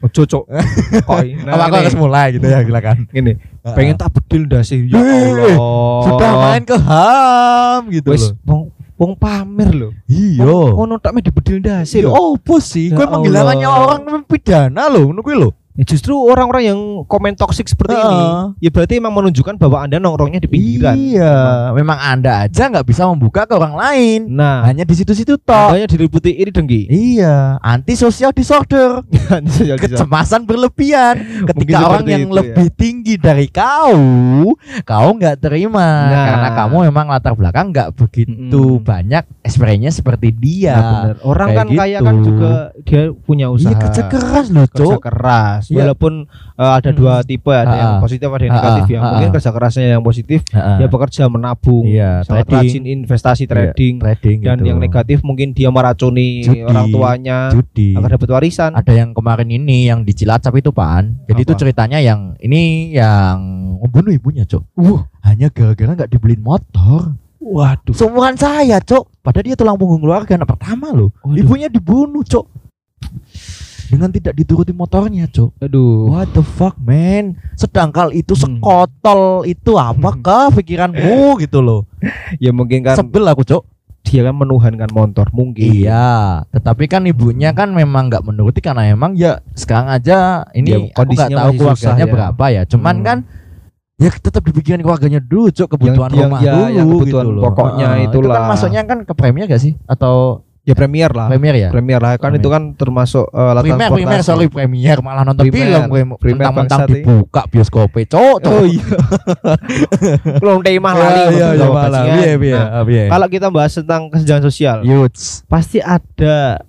Cocok. 0.00 0.44
Kok 1.06 1.18
Apa 1.44 1.62
aku 1.66 1.74
harus 1.76 1.96
mulai 1.98 2.32
gitu 2.32 2.46
ya 2.46 2.62
silakan. 2.62 3.10
Ini 3.10 3.32
pengen 3.68 3.98
tak 3.98 4.14
bedil 4.14 4.46
dasi 4.46 4.86
ya 4.86 4.96
Allah. 4.96 5.54
Sudah 6.00 6.30
main 6.40 6.62
ke 6.62 6.76
HAM 6.78 7.80
gitu 7.90 8.14
wis 8.14 8.32
loh. 8.46 8.70
wong 8.96 9.12
pamer 9.14 9.70
loh. 9.70 9.92
Iya. 10.06 10.46
Ngono 10.46 10.98
tak 10.98 11.14
me 11.14 11.20
dibedil 11.20 11.58
dasi 11.58 12.00
Ya 12.00 12.08
loh. 12.10 12.34
opo 12.34 12.58
sih? 12.58 12.90
Ya 12.90 12.96
Gue 12.96 13.06
menghilangkan 13.06 13.46
Allah. 13.46 13.60
nyawa 13.60 13.76
orang 13.84 14.24
pidana 14.26 14.82
loh, 14.88 15.10
ngono 15.10 15.20
kuwi 15.20 15.36
loh. 15.36 15.52
Ya 15.78 15.86
justru 15.86 16.10
orang-orang 16.10 16.74
yang 16.74 16.80
komen 17.06 17.38
toksik 17.38 17.70
seperti 17.70 17.94
ini, 17.94 18.02
Heeh. 18.02 18.42
ya 18.58 18.70
berarti 18.74 18.98
emang 18.98 19.14
menunjukkan 19.14 19.62
bahwa 19.62 19.78
anda 19.78 20.02
nongkrongnya 20.02 20.42
di 20.42 20.50
pinggiran. 20.50 20.98
Iya, 20.98 21.70
memang 21.70 21.94
Anda 21.94 22.50
aja 22.50 22.66
nggak 22.66 22.82
bisa 22.82 23.06
membuka 23.06 23.46
ke 23.46 23.54
orang 23.54 23.78
lain. 23.78 24.26
Nah, 24.26 24.66
Hanya 24.66 24.82
di 24.82 24.90
situ-situ 24.92 25.38
tok. 25.38 25.70
makanya 25.70 25.86
diributi 25.86 26.34
ini 26.34 26.50
dengki. 26.50 26.82
Iya, 26.90 27.62
anti 27.62 27.94
social 27.94 28.34
disorder, 28.38 29.06
Kecemasan 29.06 29.78
kecemasan 29.78 30.40
berlebihan. 30.50 31.14
Ketika 31.46 31.78
Mungkin 31.78 31.86
orang 31.86 32.04
yang 32.10 32.22
itu, 32.26 32.34
ya. 32.34 32.36
lebih 32.42 32.66
tinggi 32.74 33.14
dari 33.14 33.46
kau, 33.46 33.94
kau 34.82 35.08
nggak 35.14 35.38
terima 35.38 35.86
Nah. 36.10 36.26
karena 36.26 36.48
kamu 36.58 36.76
memang 36.90 37.06
latar 37.06 37.38
belakang 37.38 37.70
nggak 37.70 37.94
begitu 37.94 38.82
Mm-mm. 38.82 38.82
banyak 38.82 39.22
experience 39.46 40.02
seperti 40.02 40.34
dia. 40.34 40.74
Nah, 40.74 40.82
bener. 40.90 41.16
Orang 41.22 41.48
kayak 41.48 41.58
kan 41.62 41.66
kaya 41.70 41.86
gitu. 41.94 42.02
kan 42.02 42.16
juga 42.18 42.50
dia 42.82 43.02
punya 43.14 43.46
usaha. 43.46 43.70
Iya 43.70 43.76
kerja 43.78 44.02
keras 44.10 44.46
loh, 44.50 44.66
kerja 44.66 44.98
keras. 44.98 45.67
Iya. 45.68 45.78
Walaupun 45.84 46.12
uh, 46.54 46.72
ada 46.74 46.90
dua 46.90 47.20
tipe, 47.20 47.48
ada 47.48 47.70
yang 47.70 47.90
Ha-ha. 47.94 48.02
positif, 48.02 48.26
ada 48.26 48.40
yang 48.40 48.54
negatif. 48.54 48.84
Yang 48.86 49.00
ha-ha. 49.00 49.12
mungkin 49.12 49.30
kerja 49.30 49.50
kerasnya 49.50 49.84
yang 49.90 50.02
positif, 50.02 50.40
Heeh. 50.48 50.76
dia 50.76 50.88
bekerja 50.88 51.22
menabung, 51.26 51.84
Iya, 51.84 52.10
sangat 52.22 52.44
trading. 52.44 52.64
rajin 52.64 52.84
investasi 52.98 53.44
trading. 53.44 53.94
trading 53.98 54.38
Dan 54.40 54.56
gitu. 54.56 54.66
yang 54.66 54.78
negatif 54.78 55.18
mungkin 55.20 55.52
dia 55.52 55.68
meracuni 55.68 56.40
Judi. 56.40 56.62
orang 56.62 56.86
tuanya 56.88 57.38
judi. 57.48 57.92
agar 57.92 58.08
dapat 58.10 58.28
warisan. 58.30 58.72
ada 58.72 58.90
yang 58.90 59.12
kemarin 59.12 59.46
ini 59.46 59.86
yang 59.86 60.00
di 60.00 60.12
Cilacap 60.12 60.54
itu 60.54 60.70
pan 60.70 61.20
jadi 61.24 61.40
itu 61.40 61.52
ceritanya 61.54 61.98
yang 61.98 62.34
ini 62.38 62.62
yang 62.90 63.38
membunuh 63.78 64.10
ibunya 64.10 64.42
cok 64.42 64.64
Wah, 64.74 65.02
hanya 65.22 65.48
gara-gara 65.48 65.92
nggak 65.94 66.10
dibeliin 66.10 66.40
motor 66.40 67.12
waduh. 67.38 67.92
seumuran 67.92 68.34
saya 68.34 68.78
cok 68.78 69.20
padahal 69.20 69.44
dia 69.44 69.54
tulang 69.54 69.74
punggung 69.74 70.00
keluarga 70.00 70.34
anak 70.34 70.48
pertama 70.48 70.90
loh 70.90 71.10
Waduh. 71.20 71.38
ibunya 71.38 71.68
dibunuh 71.68 72.22
cok 72.22 72.46
dengan 73.88 74.08
tidak 74.08 74.34
dituruti 74.34 74.70
motornya 74.70 75.24
cok 75.26 75.58
Aduh. 75.60 76.08
what 76.08 76.28
the 76.30 76.44
fuck 76.44 76.76
man 76.78 77.34
sedangkal 77.54 78.08
itu 78.10 78.36
Hmm. 78.36 78.60
sekotol 78.60 79.22
itu 79.44 79.72
apakah 79.74 80.52
pikiranmu 80.52 81.40
gitu 81.40 81.58
loh 81.58 81.88
Ya 82.38 82.52
mungkin 82.52 82.84
kan 82.84 82.94
sebel 82.94 83.24
aku 83.24 83.42
cok 83.42 83.64
dia 84.00 84.24
kan 84.24 84.32
menuhankan 84.32 84.88
motor 84.88 85.28
mungkin. 85.36 85.68
Iya, 85.68 86.40
tetapi 86.48 86.88
kan 86.88 87.04
ibunya 87.04 87.52
kan 87.52 87.68
memang 87.68 88.08
nggak 88.08 88.24
menuruti 88.24 88.64
karena 88.64 88.88
emang 88.88 89.12
ya 89.12 89.44
sekarang 89.52 89.92
aja 89.92 90.48
ini 90.52 90.64
Ya, 90.64 90.76
aku 90.78 90.80
nggak 90.80 90.96
kondisinya 90.96 91.36
tahu 91.36 91.50
keluarganya 91.52 92.00
ya. 92.00 92.08
berapa 92.08 92.44
ya. 92.48 92.62
Cuman 92.64 92.94
Hmm. 92.94 93.04
kan 93.04 93.18
ya 93.98 94.08
tetap 94.08 94.40
dipikirin 94.40 94.80
keluarganya 94.80 95.20
dulu, 95.20 95.52
cok 95.52 95.68
kebutuhan 95.68 96.08
yang- 96.08 96.24
rumah 96.24 96.40
ya, 96.40 96.52
dulu 96.54 96.64
yang 96.72 96.86
kebutuhan 96.88 97.04
gitu 97.20 97.36
loh. 97.36 97.42
pokoknya 97.44 97.88
Itu 97.98 98.08
itulah. 98.08 98.32
kan 98.32 98.42
masuknya 98.48 98.82
kan 98.86 98.98
ke 99.04 99.12
premier 99.12 99.44
gak 99.44 99.60
sih? 99.60 99.72
Atau 99.84 100.46
Ya 100.68 100.76
premier 100.76 101.08
lah. 101.08 101.32
premier 101.32 101.54
ya? 101.56 101.68
Premier 101.72 101.96
lah 101.96 102.12
kan 102.14 102.28
Premier. 102.28 102.44
itu 102.44 102.48
kan 102.52 102.62
termasuk 102.76 103.24
uh, 103.32 103.56
Primer, 103.56 103.88
primer, 103.88 104.20
transportasi. 104.20 104.28
sorry 104.28 104.46
premier 104.52 105.00
malah 105.00 105.24
nonton 105.24 105.48
Primer, 105.48 105.64
film 105.64 105.82
gue 105.88 106.02
primer 106.20 106.44
mentang-mentang 106.44 106.80
bangsat, 106.84 106.92
eh. 106.92 107.00
dibuka 107.00 107.42
bioskopnya, 107.48 108.04
cok. 108.04 108.36
cok. 108.44 108.52
Oh 108.52 108.64
iya. 108.68 108.84
Belum 110.44 110.60
mah 110.60 110.92
Iya, 110.98 111.00
lali 111.00 111.24
iya, 111.32 111.48
iya, 111.56 111.66
malah. 111.66 112.02
Iya, 112.04 112.34
iya, 112.36 112.62
iya. 112.84 113.04
Kalau 113.08 113.26
kita 113.26 113.48
bahas 113.48 113.72
tentang 113.72 114.12
kesenjangan 114.12 114.44
sosial, 114.44 114.76
Youths. 114.84 115.40
pasti 115.48 115.80
ada 115.80 116.60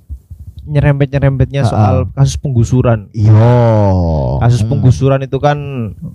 nyerempet-nyerempetnya 0.64 1.66
soal 1.66 2.08
kasus 2.14 2.38
penggusuran. 2.38 3.10
Yo. 3.12 3.34
Kasus 4.40 4.62
Hmm. 4.62 4.70
penggusuran 4.70 5.20
itu 5.26 5.42
kan 5.42 5.58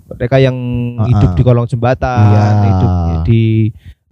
mereka 0.07 0.39
yang 0.39 0.55
Ha-ha. 0.95 1.05
hidup 1.05 1.31
di 1.35 1.43
kolong 1.43 1.67
jembatan, 1.67 2.23
Iya. 2.25 2.45
hidup 2.63 2.91
di 3.27 3.43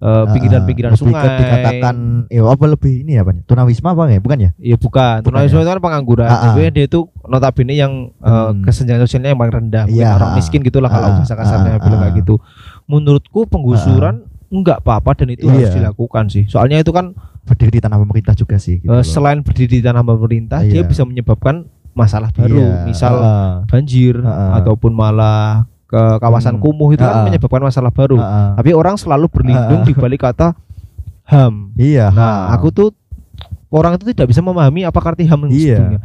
uh, 0.03 0.25
pinggiran-pinggiran 0.29 0.91
ke 0.91 0.99
sungai. 0.99 1.23
dikatakan 1.39 1.95
ya 2.27 2.41
apa 2.43 2.65
lebih 2.67 2.93
ini 3.01 3.15
apa 3.15 3.31
tunawisma 3.41 3.89
apa 3.91 4.03
ya 4.07 4.19
bukan 4.19 4.37
ya 4.37 4.51
Iya 4.55 4.75
bukan, 4.75 5.23
Bukan 5.23 5.31
tunawisma 5.31 5.59
itu 5.59 5.69
kan 5.69 5.79
pengangguran. 5.81 6.27
Ha-ha. 6.27 6.45
Tapi 6.51 6.67
dia 6.69 6.83
itu 6.83 6.99
notabene 7.23 7.73
yang 7.73 8.11
uh, 8.19 8.51
Hmm. 8.51 8.61
kesenjangan 8.61 9.01
sosialnya 9.01 9.31
yang 9.31 9.39
paling 9.39 9.55
rendah, 9.55 9.85
Iya. 9.87 10.13
orang 10.13 10.35
miskin 10.35 10.59
gitulah 10.61 10.87
kalau 10.87 11.07
Ha-ha. 11.07 11.17
bahasa 11.17 11.33
kasarnya 11.33 11.71
Ha-ha. 11.73 11.81
bilang 11.81 11.99
kayak 12.01 12.15
gitu. 12.19 12.35
Menurutku 12.83 13.47
penggusuran 13.47 14.27
enggak 14.49 14.79
apa-apa 14.79 15.15
dan 15.15 15.31
itu 15.31 15.47
harus 15.47 15.71
Iya. 15.71 15.79
dilakukan 15.79 16.27
sih. 16.27 16.43
Soalnya 16.45 16.77
itu 16.77 16.91
kan 16.91 17.15
berdiri 17.41 17.75
di 17.75 17.81
tanah 17.81 17.97
pemerintah 17.97 18.33
juga 18.33 18.55
sih 18.55 18.79
gitu 18.79 18.87
uh, 18.87 18.99
loh. 18.99 19.03
selain 19.03 19.41
berdiri 19.41 19.79
di 19.79 19.83
tanah 19.83 19.99
pemerintah, 20.01 20.59
dia 20.61 20.79
Iya. 20.79 20.85
bisa 20.85 21.03
menyebabkan 21.03 21.67
masalah 21.91 22.29
baru, 22.29 22.55
Iya. 22.57 22.85
misal 22.85 23.13
Heeh. 23.15 23.51
banjir 23.67 24.15
Ha-ha. 24.17 24.57
ataupun 24.57 24.91
malah 24.91 25.67
ke 25.93 26.01
kawasan 26.17 26.57
Hmm. 26.57 26.63
kumuh 26.63 26.89
itu 26.89 26.99
kan 26.99 27.13
Ha-ha. 27.15 27.25
menyebabkan 27.29 27.61
masalah 27.61 27.93
baru. 27.93 28.17
Heeh. 28.17 28.49
Tapi 28.57 28.69
orang 28.73 28.97
selalu 28.97 29.29
berlindung 29.29 29.81
Ha-ha. 29.81 29.87
di 29.87 29.93
balik 29.93 30.25
kata 30.25 30.57
HAM. 31.23 31.77
iya 31.77 32.09
Nah, 32.09 32.49
ha. 32.49 32.57
aku 32.57 32.67
tuh 32.67 32.89
orang 33.69 33.93
itu 33.93 34.09
tidak 34.09 34.25
bisa 34.27 34.41
memahami 34.41 34.81
apa 34.81 34.97
arti 34.97 35.23
HAM 35.23 35.45
Iya. 35.47 36.01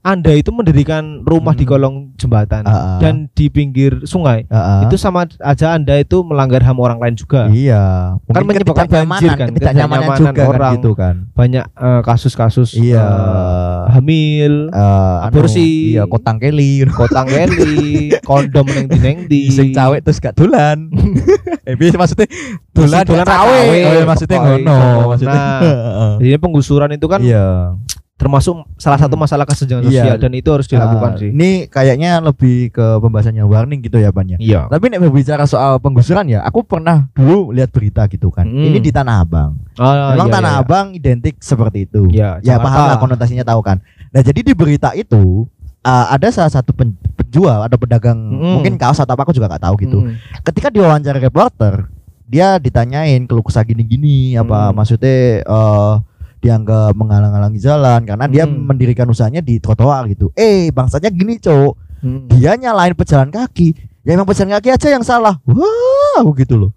Anda 0.00 0.32
itu 0.32 0.48
mendirikan 0.48 1.22
rumah 1.22 1.52
di 1.52 1.62
Hmm. 1.62 1.70
kolong 1.70 1.94
jembatan 2.14 2.62
Ah, 2.62 2.72
ah. 2.72 2.98
dan 2.98 3.28
di 3.30 3.46
pinggir 3.46 4.02
sungai, 4.02 4.44
Heeh. 4.44 4.80
itu 4.84 4.96
sama 4.96 5.24
aja 5.38 5.72
Anda 5.72 5.96
itu 5.96 6.20
melanggar 6.20 6.60
HAM 6.60 6.76
orang 6.76 6.96
lain 6.96 7.14
juga. 7.14 7.46
iya 7.48 8.16
Kan 8.24 8.40
Mungkin 8.40 8.44
menyebabkan 8.48 8.84
ketidaknyamanan, 8.84 9.10
banjir 9.12 9.30
kan, 9.30 9.46
ketidaknyamanan 9.50 10.08
juga 10.14 10.32
kan 10.32 10.46
orang. 10.46 10.72
gitu 10.74 10.90
kan 10.92 11.14
Banyak 11.32 11.64
eh, 11.70 12.00
kasus-kasus 12.02 12.68
iya 12.74 13.00
eh, 13.00 13.80
hamil, 13.92 14.54
anu, 14.70 15.26
aborsi. 15.26 15.92
iya 15.92 16.04
kotang 16.04 16.38
keli 16.38 16.82
kotang 16.86 17.26
keli, 17.26 18.10
kondom 18.28 18.66
neng 18.66 18.86
di 18.86 18.98
neng 18.98 19.18
di. 19.26 19.40
sing 19.50 19.70
cawek 19.70 20.00
terus 20.00 20.18
gak 20.18 20.32
dolan 20.32 20.88
eh 21.68 21.76
maksudnya 21.92 22.26
dolan 22.72 23.04
dolan 23.04 23.22
gak 23.22 23.28
ra 23.28 23.34
cawek 23.36 23.60
oh, 23.60 23.74
iya, 23.92 24.04
maksudnya 24.04 24.38
ngono 24.38 24.78
maksudnya 25.08 25.38
Nah. 25.60 26.16
Jadi 26.20 26.36
penggusuran 26.36 26.90
itu 26.90 27.06
kan 27.06 27.20
iya 27.20 27.76
termasuk 28.20 28.52
salah 28.76 29.00
satu 29.00 29.16
Hmm. 29.16 29.24
masalah 29.24 29.48
kesenjangan 29.48 29.80
Iya. 29.82 30.04
sosial 30.04 30.16
dan 30.20 30.32
itu 30.32 30.44
harus 30.46 30.68
dilakukan 30.68 31.10
Ah, 31.10 31.18
sih. 31.18 31.32
ini 31.32 31.50
kayaknya 31.66 32.20
lebih 32.20 32.68
ke 32.68 33.00
pembahasannya 33.00 33.40
warning 33.42 33.80
gitu 33.80 33.96
ya 33.96 34.12
Pan 34.12 34.28
ya 34.28 34.36
Iya. 34.36 34.68
tapi 34.68 34.86
nek 34.86 35.00
berbicara 35.00 35.48
soal 35.48 35.80
penggusuran 35.80 36.28
ya 36.28 36.44
aku 36.44 36.60
pernah 36.60 37.08
dulu 37.10 37.48
lihat 37.50 37.72
berita 37.72 38.04
gitu 38.06 38.28
kan 38.28 38.44
Hmm. 38.44 38.60
ini 38.62 38.76
di 38.78 38.92
Tanah 38.92 39.24
Abang 39.24 39.56
Ah, 39.74 40.12
memang 40.12 40.28
iya, 40.28 40.34
Tanah 40.36 40.52
iya. 40.52 40.60
Abang 40.60 40.86
identik 40.92 41.40
seperti 41.40 41.88
itu 41.88 42.12
Iya, 42.12 42.44
ya 42.44 42.60
paham 42.60 42.84
lah 42.86 43.00
konotasinya 43.00 43.42
tahu 43.42 43.64
kan 43.64 43.80
nah 44.10 44.20
jadi 44.20 44.42
di 44.42 44.52
berita 44.52 44.92
itu 44.92 45.48
uh, 45.80 46.06
ada 46.10 46.28
salah 46.28 46.52
satu 46.52 46.70
pen- 46.70 46.98
penjual 47.16 47.64
atau 47.64 47.80
pedagang 47.80 48.20
Mm. 48.20 48.52
mungkin 48.54 48.74
kaos 48.76 49.00
atau 49.00 49.16
apa 49.16 49.22
aku 49.22 49.32
juga 49.32 49.48
nggak 49.48 49.64
tahu 49.64 49.74
gitu 49.80 49.98
Mm. 49.98 50.12
ketika 50.44 50.68
diwawancara 50.68 51.16
reporter 51.16 51.88
dia 52.26 52.58
ditanyain 52.58 53.24
keluh 53.24 53.40
kesah 53.40 53.64
gini-gini 53.64 54.34
apa 54.34 54.68
Hmm. 54.68 54.76
maksudnya 54.76 55.42
eh 55.42 55.94
dianggap 56.40 56.92
menghalang-halangi 56.92 57.60
jalan 57.60 58.00
karena 58.02 58.24
dia 58.26 58.44
Hmm. 58.44 58.64
mendirikan 58.66 59.06
usahanya 59.06 59.40
di 59.40 59.60
trotoar 59.60 60.08
gitu. 60.08 60.32
Eh 60.34 60.72
bangsanya 60.72 61.08
gini 61.08 61.36
cowok 61.36 61.76
Mm. 62.00 62.32
dia 62.32 62.56
nyalain 62.56 62.96
pejalan 62.96 63.28
kaki. 63.28 63.76
Ya 64.02 64.16
emang 64.16 64.24
pejalan 64.24 64.56
kaki 64.56 64.72
aja 64.72 64.88
yang 64.88 65.04
salah. 65.04 65.36
Wah 65.44 66.24
gitu 66.32 66.56
loh. 66.56 66.70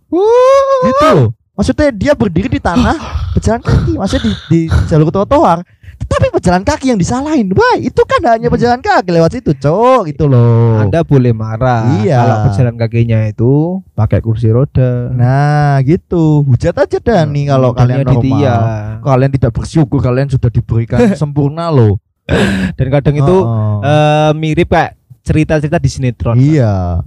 Gitu 0.84 1.08
loh. 1.16 1.30
Maksudnya 1.56 1.96
dia 1.96 2.12
berdiri 2.12 2.50
di 2.50 2.60
tanah 2.60 2.98
pejalan 3.36 3.64
kaki 3.64 3.96
maksudnya 3.96 4.22
di, 4.26 4.32
di 4.52 4.60
jalur 4.86 5.08
trotoar 5.08 5.64
tapi 6.14 6.28
pejalan 6.32 6.62
kaki 6.62 6.86
yang 6.88 6.98
disalahin 6.98 7.50
wah 7.50 7.76
itu 7.76 8.02
kan 8.04 8.22
hanya 8.28 8.48
pejalan 8.48 8.80
kaki 8.80 9.10
lewat 9.10 9.32
situ 9.34 9.52
cowok 9.54 10.08
gitu 10.08 10.26
loh 10.26 10.78
Anda 10.78 11.02
boleh 11.02 11.32
marah 11.32 11.90
Iya. 11.98 12.18
kalau 12.18 12.36
pejalan 12.46 12.76
kakinya 12.76 13.20
itu 13.26 13.52
pakai 13.92 14.20
kursi 14.20 14.48
roda. 14.48 15.10
nah 15.10 15.82
gitu 15.82 16.42
hujat 16.44 16.74
aja 16.76 16.98
dah 16.98 17.24
nih 17.24 17.50
kalau 17.50 17.72
Modelnya 17.72 17.82
kalian 17.96 18.08
normal 18.08 18.22
Ditya. 18.22 18.56
kalian 19.02 19.32
tidak 19.32 19.52
bersyukur 19.52 20.00
kalian 20.00 20.28
sudah 20.28 20.50
diberikan 20.50 21.00
sempurna 21.20 21.68
loh 21.68 21.98
Dan 22.74 22.88
kadang 22.90 23.16
itu 23.16 23.38
eh, 23.82 24.32
mirip 24.34 24.70
kayak 24.70 24.96
cerita-cerita 25.22 25.76
di 25.76 25.90
sinetron. 25.90 26.36
iya 26.36 27.00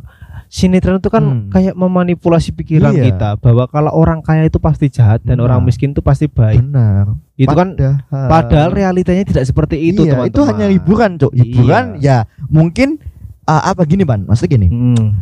Sinetron 0.57 0.97
itu 0.97 1.13
kan 1.13 1.21
Hmm. 1.21 1.41
kayak 1.53 1.77
memanipulasi 1.77 2.49
pikiran 2.51 2.89
Iya. 2.91 3.05
kita 3.07 3.29
bahwa 3.37 3.69
kalau 3.69 3.93
orang 3.93 4.25
kaya 4.25 4.41
itu 4.43 4.57
pasti 4.57 4.89
jahat 4.89 5.21
dan 5.21 5.37
Benar. 5.37 5.53
orang 5.53 5.61
miskin 5.63 5.93
itu 5.93 6.01
pasti 6.01 6.27
baik. 6.27 6.65
benar 6.65 7.13
Itu 7.37 7.53
kan 7.53 7.77
Padahal- 7.77 8.31
padahal 8.33 8.71
realitanya 8.73 9.21
tidak 9.23 9.45
seperti 9.45 9.77
itu, 9.85 10.01
iya, 10.03 10.17
teman-teman. 10.17 10.33
itu 10.33 10.41
hanya 10.43 10.67
hiburan 10.71 11.11
cok 11.15 11.33
hiburan 11.35 11.85
ya 12.01 12.25
mungkin 12.49 12.97
ah, 13.45 13.69
apa 13.69 13.85
gini 13.85 14.03
ban 14.03 14.25
maksudnya 14.25 14.57
gini 14.57 14.67
Hmm. 14.67 15.21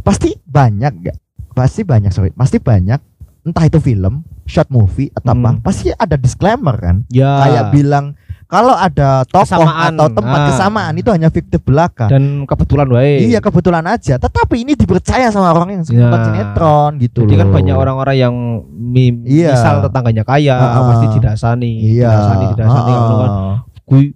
pasti 0.00 0.38
banyak 0.38 0.92
gak 1.02 1.16
pasti 1.50 1.82
banyak 1.82 2.10
sorry 2.10 2.30
pasti 2.30 2.56
banyak 2.56 3.02
entah 3.42 3.64
itu 3.64 3.78
film 3.78 4.22
short 4.44 4.70
movie 4.70 5.10
atau 5.12 5.34
apa 5.34 5.50
Hmm. 5.50 5.60
pasti 5.60 5.90
ada 5.90 6.14
disclaimer 6.14 6.76
kan 6.76 7.02
Ya. 7.08 7.42
kayak 7.42 7.64
bilang 7.70 8.14
kalau 8.54 8.70
ada 8.72 9.26
tokoh 9.26 9.42
Kesamaan. 9.66 9.90
atau 9.90 10.06
tempat 10.08 10.38
Ah. 10.38 10.46
kesamaan 10.46 10.94
itu 10.94 11.10
hanya 11.10 11.28
fiktif 11.28 11.58
belaka 11.60 12.06
dan 12.06 12.22
kebetulan 12.44 12.86
wae. 12.86 13.26
iya 13.26 13.38
kebetulan 13.38 13.82
aja 13.84 14.14
tetapi 14.14 14.62
ini 14.62 14.72
dipercaya 14.72 15.26
sama 15.28 15.50
orang 15.50 15.74
yang 15.74 15.82
suka 15.82 15.98
Ya. 16.06 16.22
sinetron 16.22 16.90
gitu 16.98 17.26
Jadi 17.26 17.34
kan 17.34 17.48
banyak 17.50 17.74
orang-orang 17.74 18.16
yang 18.16 18.34
mi- 18.70 19.26
Iya. 19.26 19.52
misal 19.52 19.82
tetangganya 19.82 20.22
kaya 20.22 20.54
Ah. 20.54 20.86
pasti 20.86 21.06
didasani, 21.12 21.72
iya 21.90 22.08
didasani, 22.08 22.44
didasani 22.54 22.78
Ah. 22.86 22.98
ngono 23.00 23.16
kan. 23.18 23.30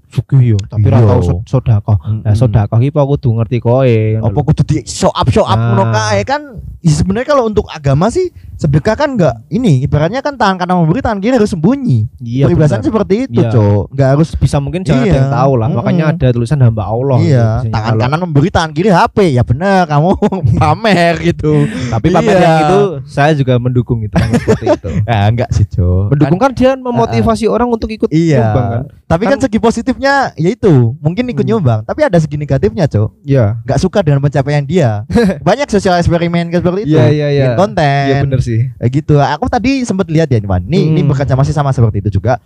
Sugih 0.09 0.53
yo, 0.53 0.59
tapi 0.63 0.87
ora 0.87 0.99
Iya. 0.99 1.07
tau 1.07 1.21
so- 1.21 1.43
sedekah. 1.45 1.97
Nah, 2.19 2.33
sedekah 2.33 2.79
iki 2.79 2.91
apa 2.91 3.03
kudu 3.07 3.29
ngerti 3.35 3.59
kowe. 3.59 3.85
ngono 4.19 4.27
apa 4.27 4.41
kudu 4.43 4.63
di 4.63 4.77
show 4.83 5.11
up 5.11 5.29
show 5.29 5.43
up 5.43 5.53
Nah. 5.53 5.67
ngono 5.71 5.85
kae 5.91 6.21
kan 6.23 6.43
ya 6.79 6.93
sebenarnya 6.93 7.29
kalau 7.29 7.45
untuk 7.45 7.67
agama 7.67 8.09
sih 8.09 8.29
sedekah 8.55 8.95
kan 8.95 9.13
enggak 9.13 9.35
ini 9.49 9.83
ibaratnya 9.83 10.19
kan 10.19 10.35
tangan 10.35 10.57
kanan 10.59 10.81
memberi 10.81 10.99
tangan 10.99 11.19
kiri 11.19 11.35
harus 11.35 11.49
sembunyi 11.49 12.09
Iya. 12.19 12.47
peribasan 12.47 12.79
benar. 12.79 12.87
seperti 12.87 13.15
itu 13.25 13.39
Iya. 13.39 13.51
cok 13.51 13.85
nggak 13.91 14.09
harus 14.09 14.29
bisa 14.35 14.57
mungkin 14.59 14.81
jangan 14.83 15.01
ada 15.01 15.07
Iya. 15.07 15.19
yang 15.19 15.31
tahu 15.33 15.53
lah. 15.55 15.69
Makanya 15.71 16.05
Mm-mm. 16.07 16.15
ada 16.17 16.27
tulisan 16.31 16.59
hamba 16.59 16.83
Allah. 16.85 17.17
gitu, 17.19 17.29
iya 17.29 17.45
biasanya 17.45 17.71
tangan 17.71 17.87
kalau- 17.89 18.03
kanan 18.03 18.19
memberi 18.23 18.49
tangan 18.49 18.71
kiri 18.73 18.91
HP 18.91 19.17
ya 19.31 19.43
benar 19.43 19.83
kamu 19.85 20.09
pamer 20.63 21.15
gitu 21.23 21.53
Tapi 21.89 22.07
pamer 22.09 22.35
Iya. 22.35 22.43
yang 22.43 22.59
itu 22.65 22.79
saya 23.05 23.33
juga 23.33 23.55
mendukung 23.57 24.01
itu 24.01 24.15
seperti 24.15 24.65
itu. 24.75 24.89
ah 25.05 25.27
enggak 25.27 25.49
sih 25.51 25.65
cok 25.65 26.05
Mendukung 26.11 26.39
kan 26.39 26.51
dia 26.53 26.73
memotivasi 26.75 27.45
orang 27.47 27.69
untuk 27.69 27.89
ikut 27.89 28.09
iya 28.11 28.41
kan. 28.49 28.81
tapi 29.05 29.23
kan, 29.25 29.37
Kan- 29.37 29.43
segi 29.45 29.59
positifnya 29.99 30.15
yaitu 30.39 30.95
mungkin 31.03 31.27
ikut 31.27 31.43
Hmm. 31.43 31.51
nyumbang 31.59 31.81
tapi 31.83 32.07
ada 32.07 32.19
segi 32.19 32.39
negatifnya 32.39 32.87
cok 32.87 33.11
Iya. 33.27 33.59
nggak 33.67 33.81
suka 33.81 33.99
dengan 34.01 34.23
pencapaian 34.23 34.63
dia 34.63 35.03
banyak 35.47 35.67
sosial 35.69 35.99
eksperimen 35.99 36.55
seperti 36.55 36.87
itu 36.87 36.95
Iya 36.95 37.07
iya 37.11 37.29
iya. 37.29 37.47
konten 37.55 38.07
Iya 38.09 38.23
bener 38.23 38.41
sih. 38.41 38.71
Kayak 38.79 38.91
gitu. 38.95 39.15
Aku 39.19 39.45
tadi 39.49 39.83
sempat 39.83 40.07
lihat 40.09 40.31
ya, 40.31 40.39
Wan. 40.45 40.63
Nih, 40.65 40.87
ini 40.87 41.01
Hmm. 41.03 41.11
bekerja 41.11 41.35
masih 41.35 41.51
sama 41.51 41.73
seperti 41.73 42.01
itu 42.01 42.21
juga. 42.21 42.39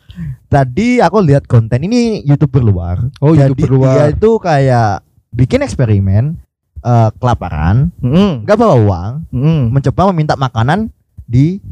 Tadi 0.48 0.98
aku 0.98 1.20
lihat 1.20 1.44
konten 1.44 1.82
ini 1.82 2.24
YouTuber 2.24 2.62
luar. 2.62 2.96
Oh, 3.18 3.32
Jadi 3.32 3.52
YouTuber 3.52 3.68
luar. 3.70 3.94
Dia 3.94 4.06
itu 4.14 4.30
kayak 4.38 4.90
bikin 5.30 5.60
eksperimen 5.60 6.38
eh, 6.82 7.10
kelaparan, 7.14 7.94
Mm. 8.02 8.42
nggak 8.42 8.58
bawa 8.58 8.74
uang, 8.74 9.12
Mm. 9.30 9.62
mencoba 9.70 10.10
meminta 10.10 10.34
makanan 10.34 10.90
di 11.22 11.62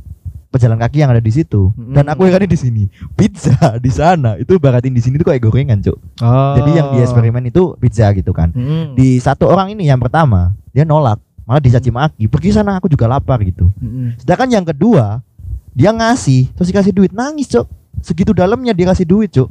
pejalan 0.50 0.78
kaki 0.82 1.06
yang 1.06 1.14
ada 1.14 1.22
di 1.22 1.32
situ. 1.32 1.70
Hmm. 1.72 1.94
Dan 1.94 2.10
aku 2.10 2.26
herannya 2.26 2.50
di 2.50 2.58
sini, 2.58 2.84
pizza 3.14 3.78
di 3.78 3.90
sana 3.90 4.34
itu 4.36 4.58
baratin 4.58 4.92
di 4.92 5.00
sini 5.00 5.16
tuh 5.16 5.30
kayak 5.30 5.46
gorengan, 5.46 5.78
Cuk. 5.78 5.96
Oh. 6.20 6.54
Jadi 6.58 6.70
yang 6.74 6.86
di 6.94 6.98
eksperimen 7.06 7.46
itu 7.46 7.78
pizza 7.78 8.10
gitu 8.12 8.34
kan. 8.34 8.50
Mm. 8.52 8.98
Di 8.98 9.22
satu 9.22 9.46
orang 9.46 9.72
ini 9.72 9.86
yang 9.86 10.02
pertama, 10.02 10.52
dia 10.74 10.82
nolak, 10.82 11.22
malah 11.46 11.62
dicaci 11.62 11.94
maki. 11.94 12.26
Pergi 12.26 12.50
sana 12.50 12.82
aku 12.82 12.90
juga 12.90 13.06
lapar 13.06 13.38
gitu. 13.46 13.70
Mm. 13.78 14.18
Sedangkan 14.18 14.50
yang 14.50 14.66
kedua 14.66 15.22
dia 15.70 15.94
ngasih 15.94 16.50
terus 16.54 16.68
dikasih 16.70 16.92
duit 16.94 17.12
nangis 17.14 17.46
cok 17.46 17.66
segitu 18.02 18.34
dalamnya 18.34 18.74
dia 18.74 18.90
kasih 18.90 19.06
duit 19.06 19.30
cok 19.30 19.50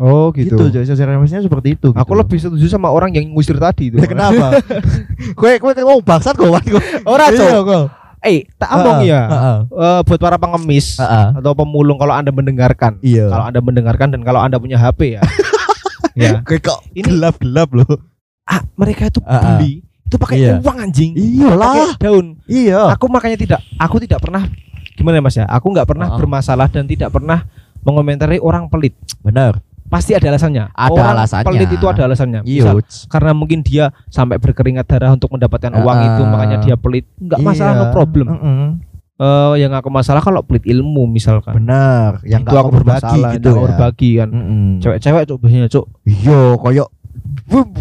Oh 0.00 0.32
gitu, 0.32 0.56
gitu. 0.56 0.80
sosial 0.80 0.96
eksperimennya 0.96 1.44
seperti 1.44 1.76
itu 1.76 1.92
Aku 1.92 2.16
gitu. 2.16 2.20
lebih 2.24 2.38
setuju 2.40 2.66
sama 2.72 2.88
orang 2.88 3.12
yang 3.12 3.36
ngusir 3.36 3.60
tadi 3.60 3.92
itu. 3.92 4.00
Ya, 4.00 4.08
kenapa 4.16 4.56
kue 5.36 5.60
kue 5.60 5.76
kue 5.76 5.84
ngomong 5.84 6.00
bangsat 6.00 6.40
kok 6.40 6.48
Wan, 6.48 6.64
kok. 6.72 6.80
Ora, 7.04 7.28
Cok. 7.28 7.36
Iya, 7.36 7.60
kok. 7.60 7.84
Eh, 8.20 8.44
tak 8.54 8.68
omong 8.70 9.00
Heeh, 9.00 9.08
ya. 9.08 9.20
heeh, 9.26 9.58
Eh, 9.66 10.00
buat 10.02 10.20
para 10.20 10.36
pengemis 10.36 10.96
heeh. 10.96 11.40
atau 11.40 11.52
pemulung 11.54 11.96
kalau 11.96 12.12
Anda 12.12 12.28
mendengarkan. 12.28 13.00
iya 13.00 13.26
Kalau 13.26 13.44
Anda 13.46 13.60
mendengarkan 13.60 14.08
dan 14.10 14.20
kalau 14.20 14.38
Anda 14.38 14.56
punya 14.56 14.76
HP 14.76 15.16
ya. 15.16 15.22
ya. 16.16 16.42
kue 16.42 16.58
kok 16.58 16.84
Ini- 16.90 17.06
gelap 17.06 17.38
gelap 17.38 17.70
loh 17.70 17.88
Ah, 18.44 18.60
mereka 18.74 19.06
itu 19.06 19.22
Ah, 19.22 19.32
ah. 19.32 19.42
beli 19.56 19.80
itu 20.02 20.16
pakai 20.16 20.36
Iya. 20.38 20.58
uang 20.58 20.78
anjing. 20.80 21.12
iyalah 21.14 21.94
Pakai 21.94 22.02
daun. 22.02 22.26
iya 22.44 22.92
Aku 22.92 23.06
makanya 23.06 23.38
tidak 23.38 23.60
aku 23.76 23.96
tidak 23.98 24.18
pernah 24.18 24.42
gimana 24.92 25.16
ya, 25.16 25.22
Mas 25.22 25.32
ya? 25.34 25.46
Aku 25.46 25.70
nggak 25.70 25.86
pernah 25.86 26.06
Ah, 26.06 26.12
ah. 26.12 26.18
bermasalah 26.18 26.66
dan 26.66 26.84
tidak 26.84 27.08
pernah 27.08 27.46
mengomentari 27.80 28.36
orang 28.36 28.66
pelit. 28.66 28.92
benar 29.20 29.62
Pasti 29.90 30.14
ada 30.14 30.30
alasannya. 30.30 30.70
Ada 30.70 30.90
orang 30.94 31.10
alasannya. 31.18 31.46
Pelit 31.50 31.70
itu 31.74 31.86
ada 31.90 32.02
alasannya. 32.06 32.40
Misal, 32.46 32.78
iya 32.78 33.06
karena 33.10 33.30
mungkin 33.34 33.58
dia 33.60 33.90
sampai 34.06 34.38
berkeringat 34.38 34.86
darah 34.86 35.10
untuk 35.10 35.34
mendapatkan 35.34 35.74
uang 35.74 35.96
Ah, 35.98 36.06
itu 36.06 36.22
makanya 36.24 36.56
dia 36.62 36.74
pelit. 36.78 37.04
Enggak 37.18 37.38
masalah 37.42 37.72
no 37.74 37.84
Iya. 37.84 37.92
problem. 37.92 38.26
Mm-mm. 38.30 38.68
Eh, 39.20 39.54
yang 39.60 39.74
aku 39.74 39.92
masalah 39.92 40.24
kalau 40.24 40.40
pelit 40.40 40.64
ilmu 40.64 41.04
misalkan. 41.04 41.52
benar 41.52 42.24
yang 42.24 42.40
itu 42.40 42.56
aku 42.56 42.70
berbagi 42.72 43.20
gitu 43.36 43.48
ya 43.50 43.60
berbagi 43.60 44.10
kan. 44.16 44.28
Cewek-cewek 44.80 45.22
cok 45.26 45.36
biasanya 45.36 45.68
cok. 45.68 45.84
iya 46.06 46.40
koyok 46.56 46.88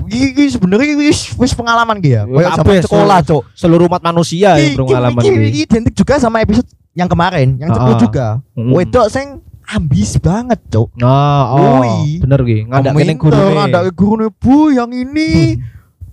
Iki 0.09 0.45
sebenarnya 0.49 0.97
wis 0.97 1.31
wis 1.37 1.53
pengalaman 1.53 2.01
dia. 2.01 2.25
Kayak 2.25 2.57
Kabeh, 2.57 2.81
zaman 2.81 2.83
sekolah, 2.83 3.17
Cok. 3.21 3.41
Seluruh 3.53 3.85
umat 3.85 4.01
manusia 4.01 4.57
yang 4.57 4.73
iki- 4.73 4.81
iki. 5.21 5.29
iki 5.47 5.59
identik 5.63 5.93
juga 5.93 6.17
sama 6.17 6.41
episode 6.41 6.65
yang 6.91 7.05
kemarin, 7.05 7.55
yang 7.55 7.69
Ah. 7.71 7.93
juga. 7.95 8.41
Wedok 8.51 9.07
sing 9.07 9.39
ambis 9.69 10.17
banget, 10.17 10.57
Cok. 10.69 10.97
Nah, 10.97 11.53
oh, 11.53 11.81
Ui. 11.85 12.17
bener 12.17 12.41
ki. 12.41 12.65
Ngadak 12.65 12.93
kene 12.97 13.13
gurune. 13.15 13.53
ngadake 13.53 13.91
gurune, 13.93 14.27
Bu, 14.33 14.73
yang 14.73 14.89
ini 14.89 15.61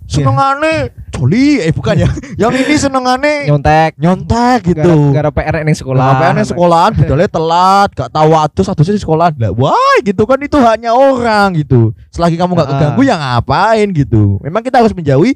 senengane 0.07 0.95
joli 1.11 1.59
eh 1.59 1.73
bukan 1.75 1.99
ya. 1.99 2.09
yang 2.41 2.55
ini 2.55 2.79
senengane 2.79 3.43
nyontek 3.49 3.99
nyontek 3.99 4.59
gitu. 4.71 5.11
Gara 5.11 5.27
PR 5.33 5.67
ning 5.67 5.75
sekolah. 5.75 5.99
Sekolah, 5.99 6.31
PNS 6.31 6.47
sekolahan 6.55 6.91
budalnya 6.95 7.29
telat, 7.29 7.89
gak 7.91 8.11
tahu 8.15 8.29
waktu 8.31 8.61
satu 8.63 8.81
di 8.87 9.01
sekolah. 9.01 9.27
Lah, 9.35 9.51
wah 9.51 9.95
gitu 10.05 10.23
kan 10.23 10.39
itu 10.39 10.55
hanya 10.63 10.95
orang 10.95 11.59
gitu. 11.59 11.91
Selagi 12.13 12.39
kamu 12.39 12.55
gak 12.55 12.67
Ah. 12.67 12.71
keganggu 12.71 13.01
ya 13.03 13.15
ngapain 13.19 13.87
gitu. 13.91 14.39
Memang 14.39 14.63
kita 14.63 14.79
harus 14.79 14.95
menjauhi 14.95 15.35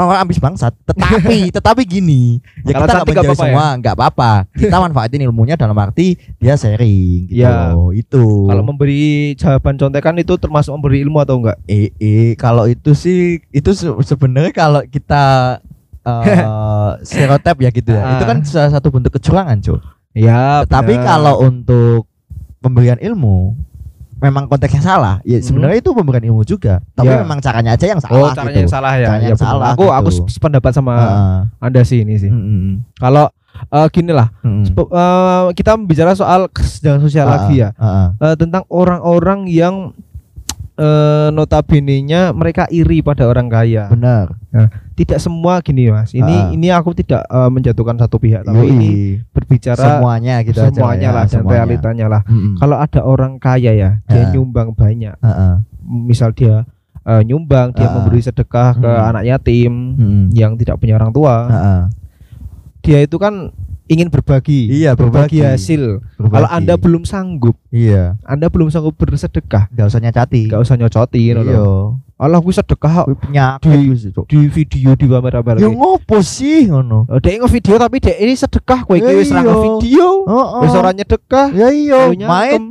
orang 0.00 0.22
ambis 0.22 0.38
bangsat. 0.38 0.70
Tetapi 0.84 1.50
tetapi 1.56 1.82
gini, 1.82 2.38
ya 2.62 2.76
Kalau 2.76 2.86
kita 2.86 2.94
nggak 2.94 3.06
apa-apa 3.08 3.34
ya? 3.34 3.40
semua, 3.40 3.64
nggak 3.74 3.94
apa-apa. 3.94 4.30
Kita 4.52 4.76
manfaatin 4.84 5.22
ilmunya 5.22 5.54
dalam 5.54 5.74
arti 5.74 6.14
dia 6.36 6.54
sharing 6.54 7.26
gitu. 7.26 7.42
Ya. 7.42 7.72
loh, 7.72 7.90
Itu. 7.90 8.46
Kalau 8.46 8.62
memberi 8.62 9.34
jawaban 9.34 9.74
contekan 9.74 10.14
itu 10.16 10.34
termasuk 10.34 10.70
memberi 10.72 11.02
ilmu 11.02 11.18
atau 11.18 11.38
enggak? 11.38 11.58
eh, 11.64 11.90
eh, 11.96 12.32
kalau 12.34 12.64
itu 12.64 12.92
sih 12.92 13.42
itu 13.50 13.70
se- 13.72 13.98
sebenarnya 14.02 14.52
kalau 14.52 14.80
kita 14.82 15.58
eh 16.08 16.40
stereotip 17.02 17.56
ya 17.58 17.70
gitu 17.70 17.90
ya. 17.90 18.00
Ah. 18.00 18.12
Itu 18.16 18.24
kan 18.24 18.38
salah 18.42 18.72
satu 18.72 18.88
bentuk 18.88 19.12
kecurangan, 19.12 19.58
Cuk. 19.60 19.82
Ya, 20.12 20.64
Tapi 20.64 20.96
kalau 20.96 21.44
untuk 21.44 22.08
pemberian 22.58 22.98
ilmu 22.98 23.54
memang 24.18 24.44
konteksnya 24.46 24.80
salah. 24.80 25.14
Ya 25.22 25.38
sebenarnya 25.38 25.78
itu 25.78 25.90
pemberian 25.90 26.26
ilmu 26.26 26.42
juga. 26.42 26.82
Tapi 26.92 27.08
Ya. 27.08 27.22
memang 27.22 27.38
caranya 27.38 27.72
aja 27.72 27.86
yang 27.86 27.98
Hmm. 27.98 28.10
oh 28.10 28.18
salah 28.20 28.34
caranya 28.34 28.50
gitu. 28.50 28.60
yang 28.60 28.70
salah 28.70 28.92
ya. 28.92 29.06
Caranya 29.06 29.22
Ya, 29.22 29.30
yang 29.30 29.40
salah 29.40 29.66
Aku 29.72 29.84
aku 29.88 30.08
gitu. 30.10 30.22
sependapat 30.28 30.72
sama 30.72 30.92
Heeh. 30.94 31.38
Anda 31.60 31.80
sih 31.82 32.02
ini 32.02 32.14
sih. 32.16 32.28
Mm, 32.28 32.38
mm, 32.38 32.58
mm. 32.60 32.74
Kalau 32.96 33.26
eh, 33.58 33.86
gini 33.90 34.14
lah, 34.14 34.30
Mm, 34.40 34.50
mm. 34.52 34.64
spe- 34.66 34.86
eh, 34.88 35.44
kita 35.52 35.74
bicara 35.76 36.14
soal 36.14 36.46
kesenjangan 36.46 37.00
sosial 37.00 37.26
Ah, 37.26 37.30
lagi 37.36 37.54
ya. 37.58 37.74
ah, 37.74 37.86
ah. 38.14 38.30
Eh, 38.30 38.34
tentang 38.36 38.62
orang-orang 38.68 39.50
yang 39.50 39.90
eh 40.78 41.28
notabene-nya 41.28 42.30
mereka 42.30 42.70
iri 42.70 43.02
pada 43.02 43.26
orang 43.26 43.50
kaya. 43.50 43.90
Benar. 43.90 44.38
Tidak 44.94 45.18
semua 45.18 45.58
gini 45.58 45.90
Mas. 45.90 46.10
Ini 46.10 46.22
Ah. 46.22 46.54
ini 46.54 46.70
aku 46.70 46.94
tidak 46.94 47.22
eh, 47.22 47.50
menjatuhkan 47.50 47.98
satu 47.98 48.16
pihak, 48.16 48.42
tapi 48.42 48.62
Yoi. 48.62 48.70
ini 48.70 48.92
berbicara 49.30 49.78
semuanya 49.98 50.38
gitu 50.40 50.58
aja 50.58 50.70
semuanya 50.70 51.02
ya, 51.04 51.14
lah 51.14 51.24
dan 51.26 51.34
semuanya. 51.34 51.54
realitanya 51.54 52.06
lah. 52.08 52.22
Mm, 52.24 52.38
mm. 52.38 52.54
Kalau 52.56 52.76
ada 52.78 53.00
orang 53.02 53.32
kaya 53.36 53.72
ya, 53.74 53.90
dia 54.06 54.22
Ah. 54.22 54.30
nyumbang 54.30 54.70
banyak. 54.72 55.14
Misal 55.82 56.30
dia 56.30 56.62
eh, 57.02 57.22
nyumbang, 57.24 57.72
dia 57.72 57.88
Ah. 57.88 57.94
memberi 57.98 58.20
sedekah 58.20 58.76
ke 58.76 58.86
Hmm. 58.86 59.08
anak 59.10 59.24
yatim 59.24 59.72
Mm, 59.96 59.98
mm. 59.98 60.24
yang 60.32 60.54
tidak 60.54 60.76
punya 60.76 60.94
orang 60.94 61.10
tua. 61.10 61.34
Dia 62.80 63.02
itu 63.02 63.18
kan 63.18 63.50
ingin 63.88 64.12
berbagi. 64.12 64.68
Iya, 64.68 64.92
berbagi. 64.94 65.40
hasil. 65.40 66.04
Berbagi. 66.20 66.34
Kalau 66.36 66.48
Anda 66.52 66.74
belum 66.76 67.02
sanggup, 67.08 67.56
iya, 67.72 68.20
Anda 68.22 68.52
belum 68.52 68.68
sanggup 68.68 68.94
bersedekah, 69.00 69.72
nggak 69.72 69.86
usah 69.88 70.00
nyacati. 70.00 70.42
gak 70.52 70.60
usah 70.60 70.76
nyocotin 70.76 71.40
Iya. 71.40 71.58
loh. 71.58 71.98
Allah 72.18 72.42
gue 72.42 72.50
sedekah 72.50 73.06
Penyakit 73.14 73.70
Di- 73.70 73.94
di 74.26 74.38
video 74.50 74.98
di 74.98 75.06
pamer-pamer. 75.06 75.62
Ya 75.62 75.70
ngopo 75.70 76.18
sih 76.18 76.66
ngono? 76.66 77.06
Oh, 77.06 77.22
dia 77.22 77.38
nge-video 77.38 77.78
tapi 77.78 78.02
dia 78.02 78.18
ini 78.18 78.34
sedekah 78.34 78.82
kowe 78.82 78.98
iki 78.98 79.06
wis 79.22 79.30
ra 79.30 79.46
iya. 79.46 79.54
video. 79.54 80.26
Heeh. 80.26 80.60
Wis 80.66 80.74
ora 80.74 80.90
nyedekah. 80.90 81.46
Ya 81.54 81.70
iya, 81.70 82.10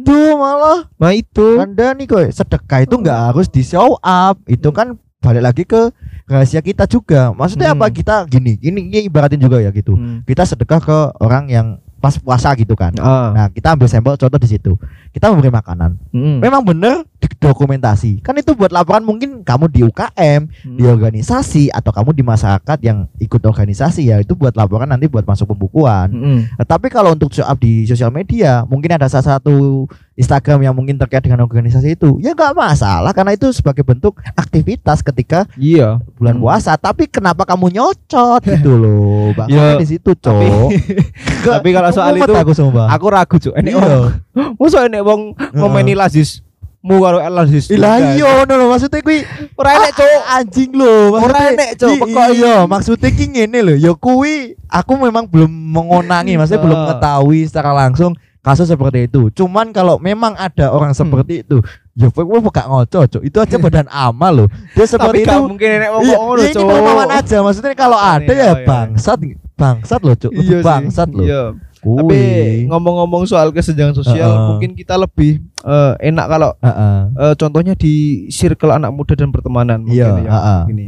tuh 0.03 0.35
malah. 0.35 0.91
Itu. 1.15 1.63
Anda 1.63 1.95
nih 1.95 2.11
kok 2.11 2.27
sedekah 2.27 2.83
itu 2.83 2.95
nggak 2.99 3.19
harus 3.31 3.47
di 3.47 3.63
show 3.63 3.95
up. 4.03 4.35
Itu 4.51 4.75
kan 4.75 4.99
balik 5.23 5.43
lagi 5.47 5.63
ke 5.63 5.95
rahasia 6.27 6.59
kita 6.59 6.83
juga. 6.85 7.31
Maksudnya 7.31 7.71
Hmm. 7.71 7.81
apa 7.81 7.87
kita 7.89 8.27
gini, 8.27 8.59
ini, 8.59 8.91
ini 8.91 8.99
ibaratin 9.07 9.39
juga 9.39 9.63
ya 9.63 9.71
gitu. 9.71 9.95
Hmm. 9.95 10.21
Kita 10.27 10.43
sedekah 10.43 10.79
ke 10.83 10.97
orang 11.23 11.47
yang 11.47 11.67
pas 11.97 12.13
puasa 12.13 12.53
gitu 12.53 12.77
kan. 12.77 12.93
Ah. 13.01 13.33
Nah, 13.33 13.47
kita 13.49 13.73
ambil 13.73 13.89
sampel 13.89 14.13
contoh 14.21 14.37
di 14.37 14.45
situ. 14.45 14.77
Kita 15.09 15.33
memberi 15.33 15.49
makanan. 15.49 15.97
Mm. 16.13 16.45
Memang 16.45 16.61
bener 16.61 17.01
dokumentasi. 17.41 18.21
Kan 18.21 18.37
itu 18.37 18.53
buat 18.53 18.69
laporan 18.69 19.01
mungkin 19.01 19.41
kamu 19.41 19.65
di 19.73 19.81
UKM, 19.81 20.45
di 20.77 20.85
Hmm. 20.85 20.93
organisasi 20.93 21.73
atau 21.73 21.89
kamu 21.89 22.13
di 22.13 22.21
masyarakat 22.21 22.77
yang 22.85 23.09
ikut 23.17 23.41
organisasi 23.41 24.13
ya 24.13 24.21
itu 24.21 24.37
buat 24.37 24.53
laporan 24.53 24.89
nanti 24.89 25.09
buat 25.09 25.25
masuk 25.25 25.57
pembukuan. 25.57 26.13
Mm. 26.13 26.39
Nah, 26.61 26.65
tapi 26.69 26.93
kalau 26.93 27.17
untuk 27.17 27.33
show 27.33 27.45
up 27.45 27.57
di 27.57 27.89
sosial 27.89 28.13
media, 28.13 28.61
mungkin 28.69 28.93
ada 28.93 29.09
salah 29.09 29.41
satu 29.41 29.89
Instagram 30.17 30.59
yang 30.59 30.73
mungkin 30.73 30.97
terkait 30.97 31.21
dengan 31.21 31.39
organisasi 31.39 31.93
itu, 31.93 32.17
ya 32.17 32.33
nggak 32.33 32.51
masalah 32.51 33.13
karena 33.13 33.31
itu 33.31 33.53
sebagai 33.53 33.85
bentuk 33.85 34.17
aktivitas 34.33 34.99
ketika 34.99 35.45
Iya. 35.53 36.01
bulan 36.13 36.35
Hmm. 36.35 36.43
puasa. 36.43 36.73
Tapi 36.73 37.05
kenapa 37.05 37.45
kamu 37.45 37.69
nyocot 37.71 38.41
gitu 38.41 38.73
loh, 38.73 39.29
bang? 39.31 39.47
Ya, 39.47 39.77
di 39.77 39.85
situ, 39.85 40.11
tapi- 40.11 40.49
cok. 40.49 40.69
tapi 41.53 41.69
kalau 41.69 41.89
soal 41.91 42.17
itu, 42.17 42.33
aku 42.33 42.51
sumpah. 42.51 42.89
Aku 42.89 43.05
ragu 43.07 43.37
cuk. 43.37 43.53
Enek 43.53 43.71
Iya. 43.71 44.17
Mosok 44.59 44.81
enek 44.83 45.01
wong 45.01 45.21
ngomeni 45.53 45.93
Lazis. 45.93 46.41
Mu 46.77 46.97
karo 46.97 47.19
El 47.19 47.33
Lazis. 47.33 47.67
Lah 47.73 48.15
iya 48.15 48.41
no 48.41 48.53
lho 48.53 48.65
maksudnya 48.69 49.01
kuwi 49.01 49.21
Ora 49.53 49.75
enek 49.75 49.91
cuk. 49.93 50.07
anjing 50.29 50.71
lho 50.71 50.95
Ora 51.11 51.39
enek, 51.51 51.69
Cuk, 51.75 51.89
pokok 51.99 52.27
iya 52.31 52.63
maksudnya 52.63 53.09
ki 53.11 53.25
ngene 53.27 53.59
lho 53.61 53.75
ya 53.75 53.91
kuwi 53.91 54.55
aku 54.65 54.95
memang 54.95 55.27
belum 55.27 55.49
mengonangi 55.49 56.37
maksudnya 56.37 56.63
belum 56.63 56.73
Ah. 56.73 56.81
mengetahui 56.87 57.39
secara 57.43 57.75
langsung 57.75 58.15
kasus 58.47 58.65
seperti 58.65 58.99
itu 59.05 59.27
cuman 59.29 59.69
kalau 59.69 59.99
memang 59.99 60.31
ada 60.33 60.71
orang 60.71 60.95
Hmm. 60.95 61.01
seperti 61.03 61.43
itu 61.43 61.59
ya 61.93 62.07
kok 62.07 62.23
gak 62.23 62.65
ngoco 62.65 62.99
Cuk. 63.05 63.21
itu 63.21 63.37
aja 63.37 63.55
badan 63.57 63.87
amal 64.07 64.31
loh 64.33 64.47
dia 64.71 64.81
Tapi 64.81 64.87
seperti 64.87 65.17
gak 65.21 65.35
itu 65.35 65.43
mungkin 65.43 65.69
enek 65.73 65.89
wong 65.89 66.01
Iya, 66.01 66.15
ngono 66.15 66.31
ya 66.33 66.45
ini 66.45 66.53
cuk. 66.53 66.63
pemahaman 66.63 67.09
aja 67.11 67.37
maksudnya 67.41 67.73
kalau 67.73 67.97
Iya, 67.97 68.11
ada 68.15 68.31
iya, 68.31 68.39
ya 68.39 68.47
iya. 68.47 68.63
bangsat 68.63 69.19
bangsat 69.53 70.01
loh 70.01 70.15
Cuk. 70.15 70.31
Iya 70.31 70.57
bangsat 70.61 71.09
loh 71.11 71.25
Iya. 71.25 71.43
Tapi 71.77 72.19
ngomong-ngomong 72.67 73.23
soal 73.23 73.53
kesenjangan 73.53 73.93
sosial, 73.93 74.27
Heeh. 74.27 74.45
mungkin 74.49 74.69
kita 74.73 74.97
lebih 74.97 75.39
eh, 75.61 75.93
enak 76.03 76.25
kalau 76.27 76.51
Heeh. 76.59 76.97
eh, 77.15 77.35
contohnya 77.35 77.73
di 77.73 77.93
circle 78.27 78.73
anak 78.73 78.91
muda 78.91 79.13
dan 79.13 79.29
pertemanan 79.29 79.81
mungkin 79.81 79.95
Iya, 79.95 80.25
ya. 80.25 80.31
heeh. 80.31 80.61
Gini. 80.67 80.85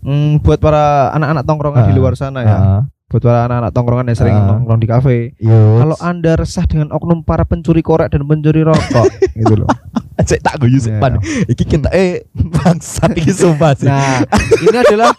Hmm, 0.00 0.36
buat 0.38 0.58
para 0.58 1.08
anak-anak 1.12 1.44
tongkrongan 1.44 1.82
di 1.82 1.88
Heeh. 1.88 1.96
luar 1.96 2.12
sana 2.12 2.40
ya. 2.40 2.50
Heeh. 2.52 2.80
Buat 3.04 3.20
para 3.20 3.46
anak-anak 3.46 3.70
tongkrongan 3.70 4.06
yang 4.08 4.18
sering 4.18 4.32
Heeh. 4.34 4.48
nongkrong 4.48 4.80
di 4.80 4.88
kafe. 4.88 5.16
Yuts. 5.36 5.78
Kalau 5.78 5.96
Anda 6.00 6.32
resah 6.34 6.64
dengan 6.64 6.88
oknum 6.88 7.20
para 7.20 7.44
pencuri 7.44 7.78
korek 7.78 8.08
dan 8.08 8.24
pencuri 8.24 8.64
rokok 8.64 9.06
gitu 9.38 9.54
loh. 9.54 9.68
Cek 10.24 10.40
tak 10.40 10.56
guyu 10.56 10.80
Iya. 10.80 10.96
sepan. 10.96 11.20
Iki 11.44 11.64
kita 11.68 11.92
eh 11.92 12.24
bangsat 12.32 13.12
iki 13.12 13.28
sumpah 13.30 13.76
sih. 13.76 13.84
Nah, 13.84 14.24
ini 14.56 14.76
adalah 14.78 15.12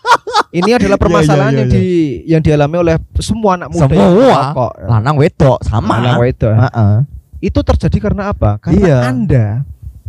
ini 0.50 0.72
adalah 0.72 0.98
permasalahan 0.98 1.54
iya, 1.54 1.60
yang 1.62 1.70
di 1.70 1.86
yang 2.26 2.42
dialami 2.42 2.76
oleh 2.82 2.96
semua 3.22 3.54
anak 3.54 3.70
muda 3.70 3.86
yang 3.86 4.02
Semua. 4.12 4.34
merokok. 4.50 4.72
lanang 4.82 5.16
wedok 5.16 5.58
sama. 5.62 5.94
Lanang 5.96 6.18
wedok. 6.20 6.54
Heeh. 6.58 6.96
Itu 7.40 7.60
terjadi 7.62 7.98
karena 8.02 8.34
apa? 8.34 8.58
Karena 8.58 8.82
Iya. 8.82 8.98
Anda 9.06 9.46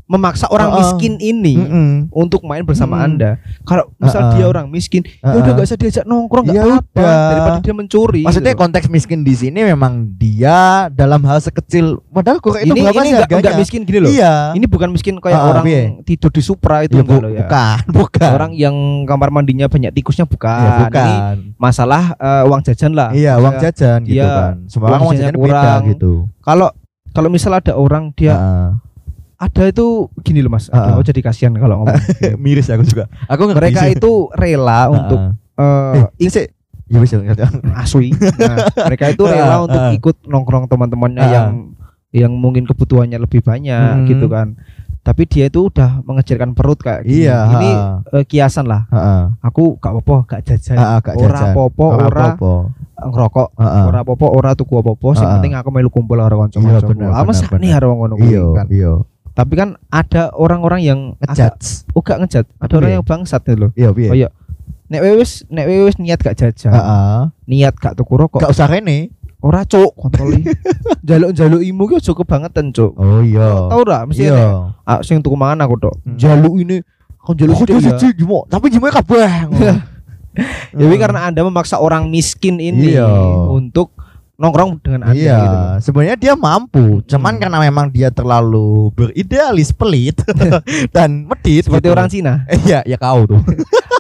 memaksa 0.07 0.47
orang 0.47 0.71
Heeh. 0.71 0.79
miskin 0.81 1.13
ini 1.19 1.55
Mm-mm. 1.57 1.91
untuk 2.09 2.43
main 2.43 2.63
bersama 2.63 2.95
Mm-mm. 2.97 3.07
Anda. 3.09 3.31
Kalau 3.61 3.91
misal 3.97 4.23
Heeh. 4.25 4.33
dia 4.33 4.47
orang 4.47 4.67
miskin, 4.67 5.03
ya 5.03 5.11
Heeh. 5.25 5.35
udah 5.37 5.51
gak 5.53 5.67
usah 5.67 5.75
diajak 5.77 6.05
nongkrong 6.05 6.47
Ya 6.47 6.53
nggak 6.57 6.67
apa-apa 6.87 7.11
daripada 7.27 7.59
dia 7.59 7.75
mencuri. 7.75 8.23
Maksudnya 8.23 8.53
gitu. 8.53 8.63
konteks 8.63 8.87
miskin 8.87 9.21
di 9.21 9.35
sini 9.35 9.61
memang 9.61 9.93
dia 10.13 10.87
dalam 10.89 11.19
hal 11.21 11.39
sekecil 11.39 11.99
padahal 12.07 12.39
itu 12.39 12.49
ini 12.65 12.81
berapa 12.81 12.95
ini 12.95 13.03
sih 13.03 13.13
nggak 13.13 13.27
harganya? 13.27 13.43
nggak 13.43 13.59
miskin 13.59 13.81
gini 13.83 13.99
loh. 13.99 14.09
Iya. 14.09 14.35
Ini 14.55 14.67
bukan 14.67 14.89
miskin 14.89 15.15
kayak 15.17 15.35
Heeh, 15.35 15.51
orang 15.51 15.65
piye? 15.65 15.83
tidur 16.05 16.31
di 16.31 16.41
Supra 16.41 16.77
itu 16.81 16.95
Ya, 16.95 17.03
enggak 17.03 17.11
bu- 17.13 17.23
loh 17.23 17.31
ya. 17.31 17.41
bukan, 17.43 17.79
bukan. 17.93 18.31
Orang 18.31 18.53
yang 18.55 18.77
kamar 19.05 19.29
mandinya 19.29 19.67
banyak 19.67 19.91
tikusnya 19.93 20.23
bukan. 20.25 20.55
ya, 20.57 20.71
Ini 20.71 20.83
bukan. 20.87 21.35
masalah 21.57 22.15
eh, 22.15 22.43
uang 22.45 22.63
jajan 22.63 22.93
lah. 22.93 23.11
Iya, 23.11 23.37
uang 23.37 23.43
Maksudnya, 23.53 23.75
jajan 23.75 23.99
gitu 24.05 24.15
Iya, 24.17 24.31
kan. 24.31 24.55
Semua 24.67 24.89
uang 24.95 25.13
jajan 25.13 25.35
beda 25.35 25.43
kurang. 25.43 25.81
gitu. 25.91 26.13
Kalau 26.41 26.69
kalau 27.11 27.29
misal 27.29 27.51
ada 27.51 27.75
orang 27.75 28.13
dia 28.13 28.33
Heeh. 28.33 28.69
Ada 29.37 29.63
itu 29.65 29.87
gini 30.21 30.41
loh 30.41 30.49
mas, 30.49 30.67
Heeh. 30.67 30.81
Aduh, 30.81 30.93
aku 30.97 31.05
jadi 31.05 31.21
kasihan 31.21 31.53
kalau 31.53 31.85
ngomong. 31.85 32.01
Miris 32.43 32.69
aku 32.69 32.83
juga. 32.83 33.05
Aku 33.27 33.49
Mereka 33.49 33.87
sih. 33.87 33.95
itu 33.95 34.13
rela 34.33 34.89
untuk 34.89 35.21
Heeh. 35.55 36.09
eh, 36.17 36.25
eh, 36.25 36.31
sih. 36.31 36.47
Ya 36.87 36.99
wis 36.99 37.11
ngerti. 37.11 37.43
asui. 37.83 38.15
Nah, 38.15 38.65
mereka 38.87 39.11
itu 39.11 39.23
rela 39.23 39.61
untuk 39.61 39.83
ikut 39.93 40.17
nongkrong 40.25 40.67
teman-temannya 40.67 41.25
yang 41.27 41.49
yang 42.11 42.33
mungkin 42.33 42.65
kebutuhannya 42.65 43.19
lebih 43.19 43.43
banyak 43.43 43.95
Hmm. 44.01 44.07
gitu 44.07 44.27
kan. 44.27 44.57
Tapi 45.03 45.23
dia 45.23 45.47
itu 45.47 45.71
udah 45.71 46.03
mengejarkan 46.03 46.51
perut 46.51 46.81
kayak 46.81 47.07
gini. 47.07 47.29
Iya, 47.29 47.39
Ini 47.49 47.71
eh, 48.13 48.25
kiasan 48.25 48.67
lah. 48.67 48.89
Heeh. 48.89 49.23
Aku 49.41 49.77
gak 49.77 49.93
apa-apa, 49.93 50.17
gak 50.27 50.41
jajan. 50.45 50.75
Heeh, 50.75 50.99
gak 51.01 51.15
ora 51.15 51.41
apa-apa, 51.47 51.87
ora 51.87 52.27
ngerokok, 52.97 53.49
Heeh. 53.55 53.85
ora 53.85 53.99
apa-apa, 54.03 54.27
ora 54.27 54.51
tuku 54.55 54.75
apa-apa. 54.75 55.09
Sing 55.15 55.29
penting 55.29 55.53
aku 55.55 55.69
melu 55.69 55.87
kumpul 55.89 56.17
karo 56.17 56.41
Iya, 56.41 56.43
kanca-kanca. 56.49 56.89
bener, 56.89 57.09
Ah, 57.09 57.23
masa 57.23 57.45
bener, 57.45 57.59
nih 57.61 57.71
bener. 57.71 57.75
karo 57.77 57.89
ngono 57.95 58.15
kuwi 58.17 58.31
Iya, 58.31 58.45
kan. 58.53 58.67
iya. 58.69 58.93
Tapi 59.37 59.53
kan 59.53 59.69
ada 59.93 60.33
orang-orang 60.33 60.81
yang 60.81 61.01
agak 61.21 61.61
Ngejudge. 61.61 61.93
oh 61.93 62.01
gak 62.01 62.19
ngejat. 62.25 62.45
Ada 62.57 62.73
orang 62.73 62.91
ya? 62.91 62.95
yang 62.97 63.05
bangsat 63.05 63.43
loh. 63.53 63.71
Iya, 63.77 63.93
piye? 63.93 64.09
Kayak 64.09 64.33
nek 64.87 65.01
wis 65.19 65.45
nek 65.47 65.67
wis 65.69 65.97
niat 65.99 66.17
gak 66.17 66.35
jajan, 66.35 66.73
Heeh. 66.73 67.21
niat 67.45 67.75
gak 67.77 67.95
tuku 67.95 68.17
rokok, 68.17 68.41
Gak 68.41 68.55
usah 68.55 68.65
rene. 68.65 69.13
ora 69.37 69.63
cuk 69.63 69.93
kontroli. 69.95 70.41
Jaluk-jaluk 71.07 71.61
imu 71.61 71.83
ki 71.87 71.95
aja 72.01 72.11
kebangetan 72.11 72.73
cuk. 72.73 72.97
Oh 72.97 73.21
iya. 73.21 73.69
Tahu 73.69 73.81
ora 73.83 74.03
mesti 74.03 74.27
Iya. 74.27 74.73
ah, 74.81 74.99
sing 75.05 75.21
tuku 75.21 75.37
mangan 75.37 75.69
aku 75.69 75.77
tok. 75.79 75.95
Hmm. 76.01 76.17
Jaluk 76.17 76.57
ini 76.57 76.81
kan 77.21 77.35
jaluk 77.37 77.55
sithik 77.61 77.77
ya. 77.77 77.93
siji 77.93 78.17
jimo, 78.17 78.47
tapi 78.49 78.73
jimo 78.73 78.89
kabeh. 78.89 79.31
Jadi 80.73 80.95
karena 81.03 81.29
Anda 81.29 81.43
memaksa 81.43 81.77
orang 81.77 82.09
miskin 82.09 82.57
ini 82.57 82.95
Iya. 82.95 83.07
untuk 83.47 83.93
nongkrong 84.37 84.77
dengan 84.79 85.01
Anda 85.03 85.17
iya, 85.17 85.37
gitu 85.39 85.59
sebenarnya 85.83 86.17
dia 86.17 86.33
mampu, 86.33 87.01
cuman 87.03 87.33
Hmm. 87.33 87.41
karena 87.41 87.59
memang 87.63 87.87
dia 87.89 88.09
terlalu 88.09 88.93
beridealis 88.93 89.71
pelit 89.71 90.21
dan 90.95 91.25
medit 91.25 91.65
Seperti 91.65 91.83
gitu. 91.83 91.93
orang 91.93 92.09
Cina. 92.09 92.45
Iya, 92.63 92.85
ya 92.85 92.97
kau 92.97 93.25
tuh. 93.25 93.41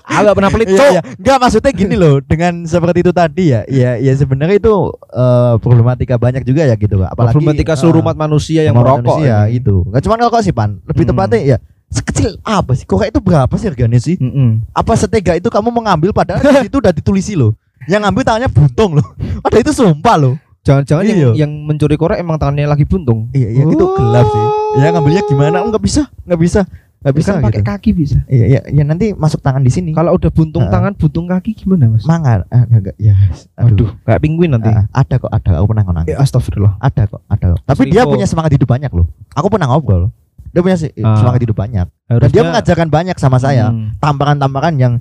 Ah 0.07 0.22
gak 0.22 0.38
pernah 0.38 0.49
pelit 0.49 0.68
Iya, 0.68 0.79
cuk. 0.79 0.88
iya. 0.88 1.01
Enggak 1.18 1.37
maksudnya 1.38 1.72
gini 1.72 1.94
loh, 1.94 2.14
dengan 2.20 2.62
seperti 2.62 2.99
itu 3.01 3.11
tadi 3.11 3.44
ya. 3.51 3.66
Iya, 3.66 3.99
ya 3.99 4.12
sebenarnya 4.14 4.57
itu 4.57 4.72
eh, 5.11 5.55
problematika 5.59 6.14
banyak 6.14 6.40
juga 6.40 6.62
ya 6.62 6.72
gitu, 6.75 6.94
Pak. 6.96 7.11
Apalagi 7.11 7.35
Problematika 7.35 7.75
seluruh 7.75 8.01
eh, 8.01 8.05
umat 8.07 8.16
manusia 8.16 8.61
yang 8.62 8.72
merokok. 8.72 9.18
ini. 9.18 9.57
itu. 9.57 9.83
Enggak 9.85 10.03
cuma 10.03 10.16
rokok 10.16 10.40
sih, 10.40 10.53
Pan. 10.53 10.79
Lebih 10.85 11.05
Hmm. 11.05 11.11
tepatnya 11.11 11.40
ya 11.42 11.59
sekecil 11.87 12.35
apa 12.42 12.75
sih 12.75 12.83
korek 12.83 13.09
itu 13.09 13.22
berapa 13.22 13.55
sih 13.55 13.70
harganya 13.70 13.94
sih 13.96 14.18
Mm-mm. 14.18 14.59
apa 14.75 14.99
setega 14.99 15.38
itu 15.38 15.46
kamu 15.46 15.70
mengambil 15.70 16.11
padahal 16.11 16.42
di 16.42 16.66
situ 16.66 16.83
udah 16.83 16.90
ditulisi 16.90 17.38
loh 17.38 17.55
yang 17.87 18.01
ngambil 18.01 18.22
tangannya 18.22 18.49
buntung 18.49 18.90
loh 18.94 19.07
padahal 19.42 19.62
itu 19.62 19.72
sumpah 19.72 20.16
loh 20.16 20.35
Jangan-jangan 20.61 21.05
yang, 21.05 21.14
Iya. 21.16 21.31
yang 21.38 21.53
mencuri 21.62 21.94
korek 21.94 22.18
emang 22.18 22.37
tangannya 22.37 22.66
lagi 22.66 22.83
buntung. 22.83 23.31
iya 23.31 23.46
iya 23.49 23.62
itu 23.64 23.85
gelap 23.87 24.27
sih 24.27 24.44
ya 24.77 24.90
ngambilnya 24.90 25.22
gimana 25.25 25.62
nggak 25.62 25.79
bisa 25.79 26.11
nggak 26.27 26.40
bisa 26.42 26.61
nggak 26.96 27.14
bisa 27.14 27.31
kan 27.31 27.38
pakai 27.40 27.55
gitu. 27.57 27.70
kaki 27.70 27.90
bisa. 27.94 28.18
iya 28.27 28.44
iya 28.49 28.61
ya 28.66 28.83
nanti 28.83 29.14
masuk 29.14 29.38
tangan 29.38 29.62
di 29.62 29.70
sini 29.70 29.94
Kalau 29.94 30.11
udah 30.12 30.27
buntung 30.27 30.66
Ah. 30.66 30.72
tangan, 30.72 30.92
buntung 30.92 31.22
kaki 31.25 31.55
gimana, 31.55 31.87
Mas? 31.88 32.03
mangar 32.03 32.51
ah, 32.51 32.66
enggak 32.66 32.99
ya 32.99 33.14
Aduh, 33.55 33.94
kayak 34.03 34.18
penguin 34.18 34.51
nanti. 34.51 34.66
Ah, 34.66 34.90
ada 34.90 35.14
kok 35.16 35.31
ada 35.31 35.51
aku 35.55 35.66
pernah 35.70 35.85
ngonang 35.87 36.05
Eh, 36.05 36.18
astagfirullah. 36.18 36.75
ada 36.77 37.03
kok 37.05 37.22
ada 37.25 37.46
kok. 37.49 37.61
tapi 37.62 37.83
dia 37.87 38.03
punya 38.03 38.27
semangat 38.27 38.51
hidup 38.53 38.66
banyak 38.66 38.90
loh 38.90 39.07
aku 39.31 39.46
pernah 39.46 39.70
ngobrol 39.70 40.11
dia 40.51 40.61
punya 40.61 40.75
Ah. 40.99 41.14
semangat 41.14 41.40
hidup 41.40 41.55
banyak 41.55 41.87
dan 41.87 42.11
Harusnya 42.11 42.33
dia 42.33 42.42
mengajarkan 42.42 42.88
banyak 42.90 43.16
sama 43.16 43.38
saya 43.38 43.70
Hmm. 43.70 43.94
tamparan-tamparan 43.96 44.75
yang 44.75 44.99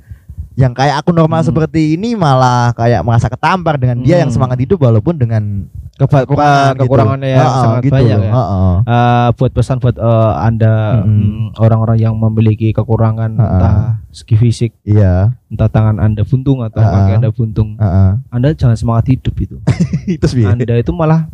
yang 0.56 0.72
kayak 0.72 0.96
aku 0.98 1.12
normal 1.12 1.40
Hmm. 1.40 1.50
seperti 1.50 1.94
ini 1.94 2.16
malah 2.16 2.72
kayak 2.72 3.04
merasa 3.04 3.28
ketampar 3.28 3.76
dengan 3.76 4.00
dia 4.00 4.18
yang 4.18 4.28
Hmm. 4.28 4.36
semangat 4.36 4.58
hidup 4.58 4.80
walaupun 4.80 5.16
dengan 5.16 5.68
Keba- 5.94 6.24
kekurangan 6.24 6.76
ke- 6.76 6.80
kekurangannya 6.82 7.30
yang 7.30 7.40
Heeh, 7.42 7.62
sangat 7.62 7.82
gitu 7.82 7.94
banyak 7.94 8.20
ya. 8.22 8.32
Heeh. 8.32 8.74
Eh, 8.86 9.28
buat 9.32 9.52
pesan 9.54 9.78
buat 9.78 9.96
eh, 9.96 10.34
anda 10.38 10.74
Mm-mm. 10.98 11.52
mm, 11.52 11.58
orang-orang 11.58 11.98
yang 11.98 12.14
memiliki 12.14 12.72
kekurangan 12.72 13.32
Ah, 13.34 13.40
ah. 13.40 13.50
entah 13.50 13.76
segi 14.10 14.36
fisik, 14.36 14.72
Iya, 14.82 15.32
entah 15.46 15.68
tangan 15.68 15.96
anda 15.98 16.24
buntung 16.24 16.60
atau 16.62 16.80
Ah, 16.80 16.92
kaki 17.06 17.12
anda 17.16 17.30
buntung, 17.30 17.76
heeh. 17.76 18.12
anda 18.28 18.48
jangan 18.52 18.76
semangat 18.76 19.08
hidup 19.10 19.36
itu. 19.38 19.56
itu 20.16 20.26
sih. 20.26 20.44
anda 20.44 20.68
itu 20.74 20.92
malah 20.92 21.32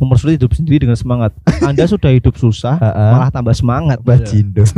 mempersulit 0.00 0.34
hidup 0.34 0.50
sendiri 0.50 0.82
dengan 0.82 0.96
semangat. 0.96 1.36
Anda 1.68 1.84
sudah 1.84 2.08
hidup 2.08 2.34
susah, 2.34 2.80
malah 2.80 3.28
tambah 3.28 3.52
semangat. 3.52 4.00
Bajindo. 4.00 4.64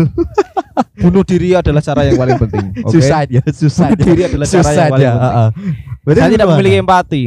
Bunuh 0.94 1.22
diri 1.22 1.52
adalah 1.52 1.78
cara 1.78 2.02
yang 2.02 2.16
paling 2.16 2.36
penting. 2.38 2.64
Oke. 2.84 2.98
Suicide 2.98 3.30
ya, 3.30 3.40
Bunuh 3.40 3.54
suicide. 3.54 3.96
diri 3.96 4.22
adalah 4.24 4.44
cara 4.44 4.56
yang 4.56 4.66
Suicide 4.66 4.90
paling 4.90 5.04
ya. 5.04 5.12
penting. 5.12 5.72
Berarti 6.02 6.18
Saya 6.18 6.30
tidak 6.32 6.48
memiliki 6.48 6.76
empati. 6.76 7.20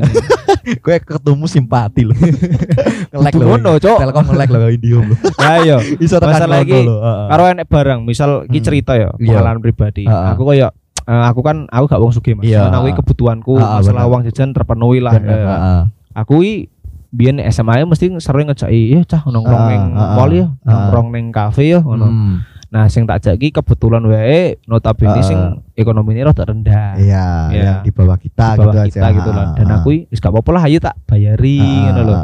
Gue 0.75 0.95
ketemu 0.99 1.45
simpati 1.45 2.01
loh. 2.03 2.17
nge-lag 2.17 3.31
Kudu 3.31 3.39
loh. 3.39 3.49
ngono, 3.53 3.71
Cok. 3.77 3.97
Telkom 4.01 4.25
nge-lag 4.27 4.49
loh 4.49 4.67
Indihome 4.67 5.07
loh. 5.07 5.17
Ayo. 5.39 5.77
Iso 5.97 6.17
tekan 6.17 6.35
Masalah 6.35 6.57
ngono 6.57 6.67
iki, 6.67 6.79
loh. 6.81 6.99
heeh. 6.99 7.25
Karo 7.29 7.43
enek 7.47 7.67
barang, 7.67 7.99
misal 8.01 8.29
ki 8.45 8.59
Hmm. 8.59 8.65
cerita 8.65 8.91
ya, 8.93 9.09
Iya. 9.15 9.27
pengalaman 9.31 9.61
pribadi. 9.61 10.03
Aku 10.05 10.43
kayak 10.43 10.71
eh, 11.05 11.23
aku 11.23 11.39
kan 11.39 11.57
aku 11.69 11.85
gak 11.85 12.01
wong 12.01 12.11
sugih 12.11 12.33
Mas. 12.33 12.43
Iya. 12.45 12.65
Nah, 12.67 12.81
kuwi 12.81 12.93
kebutuhanku 12.93 13.53
masalah 13.55 14.03
uang 14.05 14.25
jajan 14.25 14.51
terpenuhi 14.51 14.99
lah. 14.99 15.13
Ya. 15.15 15.85
Aku 16.15 16.41
i 16.41 16.65
biyen 17.15 17.39
SMA 17.47 17.79
ya 17.79 17.85
mesti 17.85 18.11
sering 18.19 18.47
ngejaki 18.47 18.91
ya 18.91 19.01
cah 19.03 19.23
nongkrong 19.23 19.55
Heeh, 19.61 19.71
ning 19.71 19.83
heeh, 19.89 20.13
mall 20.13 20.29
ya, 20.29 20.47
nongkrong 20.61 21.07
ning 21.09 21.25
kafe 21.31 21.63
ya 21.67 21.79
ngono. 21.79 22.05
Hmm. 22.05 22.35
Nah, 22.65 22.91
sing 22.91 23.07
tak 23.07 23.23
jaki 23.23 23.55
kebetulan 23.55 24.03
wae 24.03 24.59
notabene 24.67 25.15
Heeh. 25.15 25.23
sing 25.23 25.39
ekonominya 25.73 26.27
rada 26.27 26.43
rendah. 26.43 26.99
Iya, 26.99 27.25
Iya. 27.47 27.63
yang 27.63 27.77
di 27.81 27.91
bawah 27.93 28.19
kita 28.19 28.47
Di 28.51 28.59
bawah 28.59 28.73
gitu 28.83 28.91
kita 28.91 29.05
aja. 29.05 29.15
gitu 29.15 29.29
lah. 29.31 29.45
Dan 29.55 29.67
aku 29.71 29.89
wis 30.05 30.19
gak 30.19 30.27
apa-apa 30.27 30.49
lah 30.51 30.63
ayo 30.67 30.77
tak 30.77 30.95
bayari 31.05 31.55
Heeh, 31.55 31.79
ngono 31.87 32.01
lho. 32.03 32.15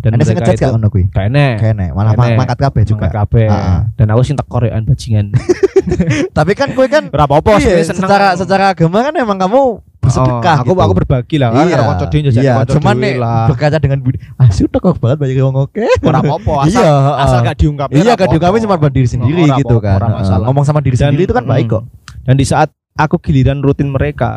Dan 0.00 0.10
Ada 0.16 0.24
sing 0.24 0.36
itu- 0.40 0.48
gak 0.56 0.72
ngono 0.72 0.88
kuwi? 0.88 1.04
Kayak 1.12 1.28
enek. 1.28 1.54
Kene, 1.60 1.86
malah 1.92 2.12
mangkat 2.16 2.56
kabeh 2.58 2.82
juga. 2.88 3.04
Mangkat 3.04 3.20
kabeh. 3.20 3.48
Heeh. 3.52 3.78
Dan 4.00 4.06
aku 4.08 4.22
sing 4.24 4.36
teko 4.40 4.56
rekan 4.58 4.82
bajingan. 4.82 5.26
Tapi 6.36 6.52
kan 6.52 6.68
gue 6.72 6.86
kan 6.86 7.04
Ora 7.08 7.24
apa-apa 7.24 7.56
iya, 7.58 7.80
secara 7.80 8.32
secara 8.32 8.64
agama 8.72 9.00
kan 9.02 9.12
emang 9.14 9.36
kamu 9.36 9.60
bersedekah 10.08 10.56
Oh, 10.56 10.62
aku 10.62 10.72
gitu. 10.72 10.82
aku 10.82 10.94
berbagi 10.96 11.36
lah 11.36 11.48
kan 11.48 11.62
iya, 11.62 11.74
karo 11.74 11.84
kanca 11.86 12.06
dhewe 12.08 12.20
jajan 12.24 12.40
iya. 12.40 12.52
kanca 12.56 12.72
cuman 12.74 12.94
dhewe 12.94 13.04
nih 13.04 13.14
lah. 13.16 13.46
berkaca 13.46 13.76
dengan 13.76 13.98
budi 14.00 14.18
ah 14.34 14.48
sudah 14.48 14.78
kok 14.78 14.96
banget 14.96 15.18
banyak 15.18 15.36
wong 15.38 15.56
oke 15.60 15.84
Ora 16.00 16.18
apa-apa 16.18 16.52
asal 16.64 16.80
iya 16.80 16.92
asal 17.20 17.38
gak 17.42 17.56
diungkapin. 17.56 17.94
iya 17.94 18.12
gak 18.12 18.28
diungkapin 18.28 18.58
apa-apa. 18.58 18.74
cuma 18.74 18.82
buat 18.82 18.92
diri 18.92 19.08
sendiri 19.08 19.42
Ora 19.44 19.56
gitu 19.56 19.76
kan 19.78 19.98
ngomong 20.42 20.64
sama 20.64 20.80
diri 20.80 20.96
Dan- 20.96 21.12
sendiri 21.12 21.22
itu 21.22 21.32
kan 21.32 21.44
baik 21.44 21.68
kok 21.68 21.84
Dan 22.24 22.34
di 22.34 22.44
saat 22.44 22.68
aku 22.92 23.16
giliran 23.18 23.62
rutin 23.62 23.88
mereka, 23.88 24.36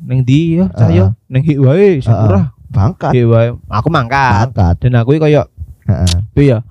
neng 0.00 0.22
di 0.22 0.54
ya, 0.54 0.70
cah 0.70 0.86
Heeh. 0.86 1.02
yo, 1.02 1.06
neng 1.26 1.42
hi 1.42 1.58
wae, 1.58 1.98
syukurah, 1.98 2.54
bangkat 2.68 3.10
hi 3.10 3.26
wae. 3.26 3.58
Aku 3.66 3.90
mangkat. 3.90 4.54
bangkat 4.54 4.74
Dan 4.78 4.94
aku 4.94 5.16
iki 5.16 5.26
koyo 5.26 5.42
Heeh. 5.82 6.14
iya, 6.38 6.62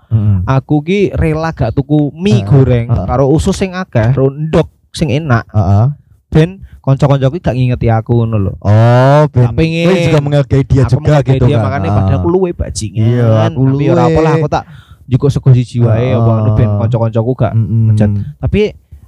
aku 0.46 0.80
ki 0.82 1.12
rela 1.12 1.52
gak 1.52 1.74
tuku 1.74 2.16
mie 2.16 2.42
goreng 2.42 2.88
karo 2.88 3.28
usus 3.28 3.52
sing 3.54 3.74
akeh, 3.74 4.14
ro 4.14 4.32
ndok 4.32 4.72
sing 4.90 5.10
enak. 5.10 5.44
Heeh. 5.50 5.86
Ben 6.30 6.64
kanca-kancaku 6.88 7.36
gak 7.38 7.52
ngingeti 7.52 7.92
aku 7.92 8.24
ngono 8.24 8.38
lho. 8.40 8.54
oh 8.58 9.24
ben 9.28 9.52
pengen. 9.52 9.92
gue 9.92 10.08
juga 10.08 10.20
menghargai 10.24 10.64
dia 10.64 10.88
aku 10.88 11.04
juga 11.04 11.20
gitu 11.20 11.44
dia 11.44 11.60
kan 11.60 11.66
makanya 11.68 11.90
Ah. 11.92 11.96
padahal 12.00 12.18
aku 12.18 12.30
luwe 12.32 12.50
bajingan. 12.52 13.04
Iya, 13.04 13.28
aku 13.46 13.62
Tapi 13.68 13.84
ora 13.86 14.00
luwe. 14.00 14.08
apa 14.08 14.20
lah 14.24 14.32
aku 14.34 14.48
tak 14.48 14.64
juga 15.04 15.26
sego 15.28 15.50
siji 15.52 15.78
wae 15.80 16.08
apa 16.10 16.24
ngono 16.24 16.50
ben 16.54 16.64
Heeh. 16.66 16.80
kanca-kancaku 16.80 17.32
gak 17.36 17.52
Mm-mm. 17.54 17.84
ngecat. 17.92 18.10
Tapi 18.40 18.62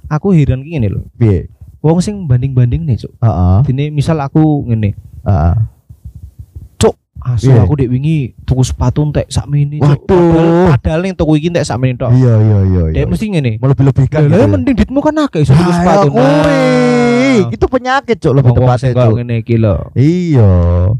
aku 0.06 0.26
heran 0.30 0.60
ki 0.60 0.70
ngene 0.70 0.88
lho. 0.90 1.00
piye 1.14 1.48
Wong 1.80 2.04
sing 2.04 2.28
banding-banding 2.28 2.84
nih, 2.84 3.00
Cuk. 3.00 3.16
Heeh. 3.18 3.58
Dene 3.64 3.88
misal 3.88 4.20
aku 4.20 4.68
ngene, 4.68 4.92
Heeh. 5.24 5.54
Asal 7.22 7.52
Iya. 7.52 7.62
aku 7.62 7.72
dek 7.74 7.88
wingi 7.88 8.16
tuku 8.42 8.62
sepatu 8.62 9.00
entek 9.02 9.26
sakmene, 9.26 9.76
Cuk. 9.76 10.08
Waduh. 10.08 10.72
Padahal, 10.72 11.00
ning 11.00 11.12
toko 11.12 11.32
iki 11.32 11.48
entek 11.48 11.62
sakmene 11.62 11.94
tok. 11.94 12.10
iya 12.10 12.34
iya 12.34 12.58
iya 12.64 12.82
Dek 12.86 12.96
iya 12.96 13.04
mesti 13.04 13.26
ngene. 13.28 13.52
melebih-lebihkan 13.56 14.20
Lah 14.22 14.28
gitu 14.30 14.36
ya. 14.38 14.48
mending 14.48 14.76
ditmu 14.76 14.98
kan 14.98 15.14
akeh 15.20 15.40
iso 15.40 15.52
tuku 15.52 15.62
Ah, 15.62 15.76
sepatu. 15.76 16.06
ya 16.06 16.10
kuwi. 16.10 16.68
itu 17.50 17.64
penyakit 17.64 18.16
cok 18.18 18.32
lebih 18.34 18.50
tepatnya 18.52 18.90
kok 18.90 19.12
ngene 19.14 19.34
iki 19.38 19.54
lho. 19.54 19.76
iya 19.94 20.50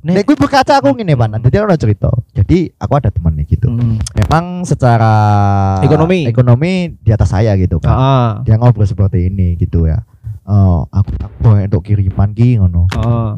Nek- 0.01 0.23
gue 0.23 0.37
berkaca 0.37 0.73
aku 0.77 0.95
ngene 0.95 1.13
pan 1.15 1.35
jadi 1.39 1.57
aku 1.57 1.67
ada 1.67 1.77
cerita 1.77 2.11
jadi 2.33 2.59
aku 2.77 2.93
ada 2.95 3.09
teman 3.09 3.35
nih 3.35 3.47
gitu 3.49 3.67
Hmm. 3.67 3.99
memang 4.15 4.63
secara 4.63 5.13
Ekonomi. 5.81 6.25
ekonomi 6.25 6.73
di 6.97 7.11
atas 7.11 7.31
saya 7.31 7.57
gitu 7.57 7.77
kan 7.79 7.91
Heeh. 7.91 8.29
dia 8.45 8.55
ngobrol 8.57 8.85
seperti 8.85 9.27
ini 9.27 9.57
gitu 9.57 9.85
ya 9.85 10.05
oh 10.45 10.87
aku 10.87 11.11
aku 11.19 11.37
boleh 11.41 11.67
untuk 11.67 11.83
kiriman 11.83 12.31
ki 12.31 12.59
ngono 12.59 12.87
Heeh. 12.91 13.31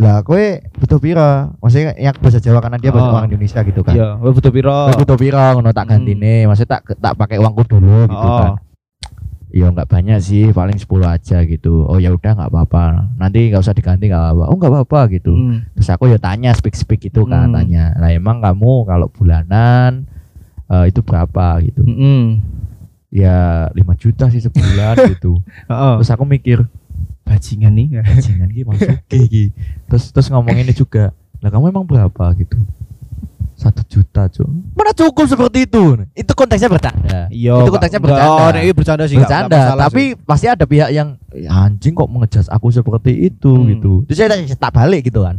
Lah 0.00 0.24
kue 0.24 0.44
butuh 0.74 0.96
pira 0.96 1.30
maksudnya 1.58 1.92
yang 1.94 2.16
bahasa 2.16 2.38
Jawa 2.38 2.58
karena 2.58 2.80
dia 2.80 2.88
bahasa 2.88 3.06
Oh. 3.06 3.14
orang 3.14 3.28
Indonesia 3.28 3.60
gitu 3.60 3.80
kan 3.80 3.92
Iya, 3.92 4.16
kowe 4.16 4.32
butuh 4.32 4.48
piro? 4.50 4.72
Kowe 4.88 4.96
butuh 4.98 5.18
pira 5.18 5.44
ngono 5.52 5.70
tak 5.70 5.84
Hmm. 5.84 5.92
gantine 5.94 6.34
maksudnya 6.44 6.70
tak 6.74 6.96
tak 6.96 7.14
pakai 7.14 7.36
uangku 7.36 7.62
dulu 7.64 8.06
gitu 8.06 8.16
Oh. 8.26 8.38
kan 8.40 8.52
Iya 9.50 9.66
nggak 9.68 9.88
banyak 9.88 10.18
sih 10.20 10.44
paling 10.50 10.78
10 10.78 10.86
aja 11.04 11.42
gitu 11.42 11.82
oh 11.82 11.98
ya 11.98 12.10
udah 12.10 12.32
nggak 12.32 12.48
apa-apa 12.48 12.84
nanti 13.16 13.50
nggak 13.50 13.58
usah 13.58 13.74
diganti 13.74 14.06
nggak 14.06 14.22
apa-apa 14.24 14.44
oh 14.46 14.56
nggak 14.56 14.72
apa-apa 14.72 15.00
gitu 15.10 15.32
Hmm. 15.32 15.66
terus 15.74 15.90
aku 15.90 16.06
ya 16.06 16.16
tanya 16.16 16.54
speak 16.54 16.72
speak 16.72 17.02
itu 17.04 17.20
kan 17.24 17.50
Hmm. 17.50 17.58
tanya 17.58 17.92
lah 17.94 18.08
emang 18.08 18.38
kamu 18.38 18.86
kalau 18.86 19.10
bulanan 19.10 20.06
eh, 20.66 20.86
itu 20.86 21.02
berapa 21.02 21.58
gitu 21.60 21.82
Mm-mm. 21.82 22.46
ya 23.10 23.66
5 23.68 23.82
juta 23.96 24.30
sih 24.30 24.38
sebulan 24.38 24.94
gitu 25.12 25.42
Heeh. 25.66 25.94
terus 25.98 26.08
aku 26.08 26.22
mikir 26.24 26.62
Bajingan 27.30 27.72
nih. 27.72 27.86
jangan 28.18 28.48
gitu 28.48 28.66
masuk 28.66 28.90
iki 29.08 29.54
terus 29.86 30.10
terus 30.10 30.26
ngomong 30.28 30.56
ini 30.56 30.72
juga 30.72 31.14
lah 31.38 31.48
kamu 31.48 31.70
emang 31.70 31.84
berapa 31.84 32.24
gitu 32.34 32.58
satu 33.54 33.84
juta 33.84 34.24
cuy 34.26 34.48
mana 34.72 34.90
cukup 34.90 35.24
seperti 35.26 35.58
itu 35.62 35.82
itu 36.10 36.32
konteksnya 36.32 36.66
bercanda 36.66 37.28
Iya. 37.30 37.54
Itu 37.58 37.70
konteksnya 37.70 37.98
enggak- 37.98 38.16
bercanda. 38.16 38.40
Oh, 38.48 38.58
iki 38.58 38.72
bercanda 38.72 39.04
sih. 39.04 39.14
enggak- 39.14 39.28
enggak 39.28 39.44
bercanda 39.44 39.56
masalah 39.62 39.82
tapi 39.84 40.02
sih. 40.02 40.18
pasti 40.18 40.46
ada 40.48 40.64
pihak 40.64 40.90
yang 40.90 41.08
"Ya, 41.30 41.50
anjing 41.60 41.92
kok 41.92 42.08
mengejas 42.08 42.46
aku 42.48 42.66
seperti 42.68 43.12
itu 43.22 43.52
Hmm. 43.52 43.68
gitu 43.70 43.92
terus 44.04 44.16
saya 44.18 44.28
tak 44.50 44.72
balik 44.72 45.04
gitu 45.04 45.22
kan 45.22 45.38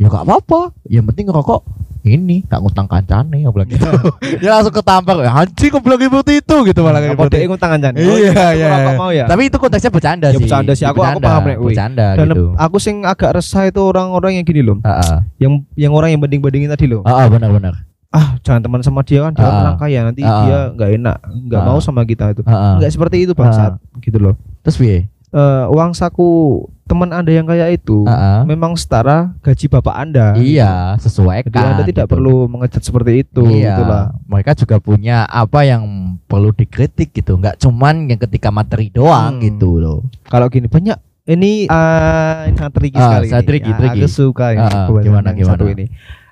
ya 0.00 0.08
gak 0.08 0.24
apa-apa 0.24 0.72
yang 0.88 1.04
penting 1.04 1.28
rokok 1.28 1.60
ini 2.00 2.40
gak 2.48 2.64
ngutang 2.64 2.88
kancane 2.88 3.44
aku 3.44 3.52
bilang 3.52 3.68
gitu 3.68 3.84
dia 4.40 4.50
langsung 4.50 4.72
ketampar 4.72 5.20
ya 5.20 5.28
anjing 5.30 5.68
kok 5.68 5.84
bilang 5.84 6.00
seperti 6.00 6.32
itu 6.40 6.56
gitu 6.64 6.80
malah 6.80 7.04
kayak 7.04 7.28
dia 7.28 7.44
ngutang 7.44 7.70
kancan? 7.70 7.92
Iya, 7.92 8.32
iya. 8.56 8.68
Apa 8.72 8.90
mau 8.96 9.10
ya? 9.12 9.28
tapi 9.28 9.52
itu 9.52 9.60
konteksnya 9.60 9.92
bercanda 9.92 10.26
Ya, 10.26 10.32
sih 10.32 10.40
bercanda 10.40 10.72
sih. 10.72 10.88
Aku- 10.88 11.04
aku 11.04 11.20
paham, 11.20 11.44
Nek, 11.44 11.60
kuwi. 11.60 11.76
bercanda 11.76 12.16
Dan 12.16 12.32
gitu 12.32 12.56
aku 12.56 12.76
sing 12.80 13.04
agak 13.04 13.36
resah 13.36 13.68
itu 13.68 13.76
orang-orang 13.78 14.40
yang 14.40 14.44
gini 14.44 14.64
loh. 14.64 14.80
Heeh. 14.80 15.18
Yang 15.36 15.52
yang 15.76 15.92
orang 15.92 16.08
yang 16.08 16.20
banding-bandingin 16.20 16.72
tadi 16.72 16.88
loh. 16.88 17.04
Heeh, 17.04 17.26
benar-benar 17.28 17.84
Ah, 18.08 18.34
jangan 18.42 18.58
teman 18.58 18.80
sama 18.80 19.04
dia 19.04 19.22
kan 19.22 19.30
dia 19.30 19.44
Ah. 19.44 19.60
orang 19.62 19.76
kaya 19.78 20.00
nanti 20.02 20.24
Ah. 20.24 20.42
dia 20.42 20.58
nggak 20.72 20.90
enak, 20.96 21.16
nggak 21.46 21.60
Ah. 21.60 21.66
mau 21.68 21.78
sama 21.78 22.02
kita 22.02 22.32
itu. 22.32 22.40
Nggak 22.42 22.90
seperti 22.90 23.16
itu 23.22 23.36
bangsat 23.36 23.76
gitu 24.00 24.16
loh. 24.16 24.34
terus 24.62 24.74
piye 24.74 25.12
Eh, 25.30 25.64
uang 25.68 25.94
saku 25.94 26.58
teman 26.90 27.14
Anda 27.14 27.30
yang 27.30 27.46
kaya 27.46 27.70
itu 27.70 28.02
Heeh. 28.02 28.42
memang 28.44 28.74
setara 28.74 29.30
gaji 29.38 29.70
bapak 29.70 29.94
Anda. 29.94 30.34
iya 30.34 30.98
sesuaikan 30.98 31.46
Jadi 31.48 31.62
Anda 31.64 31.82
tidak 31.86 32.04
gitu. 32.04 32.12
perlu 32.12 32.36
mengecat 32.44 32.82
seperti 32.82 33.22
itu 33.22 33.46
iya, 33.48 33.70
gitu 33.70 33.82
lah. 33.84 34.10
mereka 34.26 34.50
juga 34.52 34.76
punya 34.76 35.22
apa 35.22 35.62
yang 35.62 35.86
perlu 36.20 36.50
dikritik 36.50 37.10
gitu, 37.12 37.34
nggak 37.34 37.56
cuman 37.56 38.06
yang 38.06 38.18
ketika 38.20 38.50
materi 38.50 38.90
doang 38.90 39.38
Hmm. 39.38 39.42
gitu 39.44 39.78
loh. 39.78 40.02
Kalau 40.24 40.46
gini 40.46 40.66
banyak 40.66 40.98
ini 41.24 41.64
eh, 41.64 42.34
ini 42.46 42.56
sangat 42.56 42.74
tricky 42.74 42.98
Ah, 42.98 43.06
sekali. 43.08 43.26
sangat 43.28 43.38
ini. 43.40 43.48
tricky, 43.48 43.70
Ah, 43.70 43.78
tricky. 43.78 44.00
Aku 44.00 44.10
suka 44.10 44.46
ini 44.50 44.58
kebetulan 44.66 45.02
gimana, 45.04 45.26
yang 45.28 45.38
gimana? 45.38 45.52
satu 45.54 45.64
ini. 45.68 45.86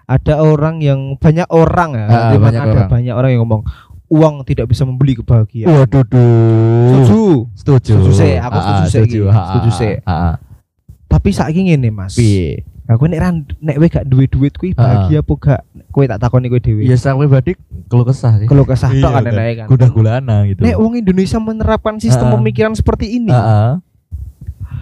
Ada 0.05 0.35
orang 0.41 0.77
yang 0.81 1.01
banyak 1.15 1.49
orang 1.49 1.91
ya, 1.93 2.07
memang 2.33 2.43
banyak 2.43 2.61
ada 2.61 2.71
orang. 2.73 2.89
banyak 2.89 3.15
orang 3.15 3.31
yang 3.31 3.41
ngomong 3.43 3.63
uang 4.09 4.35
tidak 4.43 4.67
bisa 4.67 4.83
membeli 4.83 5.13
kebahagiaan. 5.15 5.69
Waduh, 5.69 6.03
duh. 6.03 7.05
Setuju. 7.05 7.21
Setuju. 7.55 7.95
Setuju 8.01 8.11
sih, 8.13 8.35
aku 8.35 8.57
setuju 8.57 8.83
sih, 8.83 8.93
setuju. 9.05 9.23
iki. 9.29 10.48
Tapi 11.09 11.33
saiki 11.33 11.65
ngene, 11.67 11.89
Mas. 11.89 12.15
Piye? 12.15 12.69
Aku 12.89 13.05
nek 13.05 13.21
ran 13.21 13.35
nek 13.61 13.77
kowe 13.77 13.89
gak 13.89 14.07
duwe 14.09 14.25
duit 14.25 14.57
kuwi 14.57 14.73
bahagia 14.73 15.21
apa 15.21 15.33
gak? 15.37 15.61
Kowe 15.93 16.09
tak 16.09 16.25
takoni 16.25 16.49
kowe 16.49 16.57
dhewe. 16.57 16.89
Iya 16.89 16.97
secara 16.97 17.21
pribadi 17.21 17.53
kalau 17.85 18.05
kesah 18.05 18.41
sih. 18.41 18.49
Kalau 18.49 18.65
kesah 18.65 18.89
Iya, 18.97 19.03
tok 19.05 19.13
kan 19.13 19.25
kan. 19.29 19.33
enake 19.37 19.53
kan. 19.61 19.67
Kuda 19.69 19.87
gulana 19.93 20.37
gitu. 20.49 20.61
Nek 20.65 20.77
wong 20.81 20.97
Indonesia 20.97 21.37
menerapkan 21.37 22.01
sistem 22.01 22.33
pemikiran 22.33 22.73
seperti 22.73 23.21
ini, 23.21 23.29
Heeh. 23.29 23.71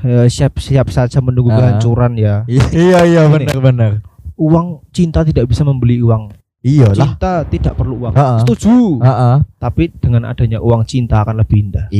ya, 0.06 0.22
siap 0.30 0.62
siap 0.62 0.86
saja 0.86 1.18
menunggu 1.18 1.50
kehancuran 1.50 2.14
ya. 2.14 2.46
Iya 2.46 3.02
iya 3.02 3.20
Ini. 3.26 3.32
benar 3.42 3.58
benar. 3.58 3.92
Uang 4.38 4.86
cinta 4.94 5.26
tidak 5.26 5.50
bisa 5.50 5.66
membeli 5.66 5.98
uang. 5.98 6.30
Iya 6.62 6.94
lah. 6.94 7.10
Cinta 7.10 7.32
tidak 7.42 7.74
perlu 7.74 8.06
uang. 8.06 8.14
Setuju. 8.46 9.02
Heeh. 9.02 9.36
Tapi 9.58 9.90
dengan 9.98 10.30
adanya 10.30 10.62
uang 10.62 10.86
cinta 10.86 11.26
akan 11.26 11.42
lebih 11.42 11.58
indah. 11.58 11.90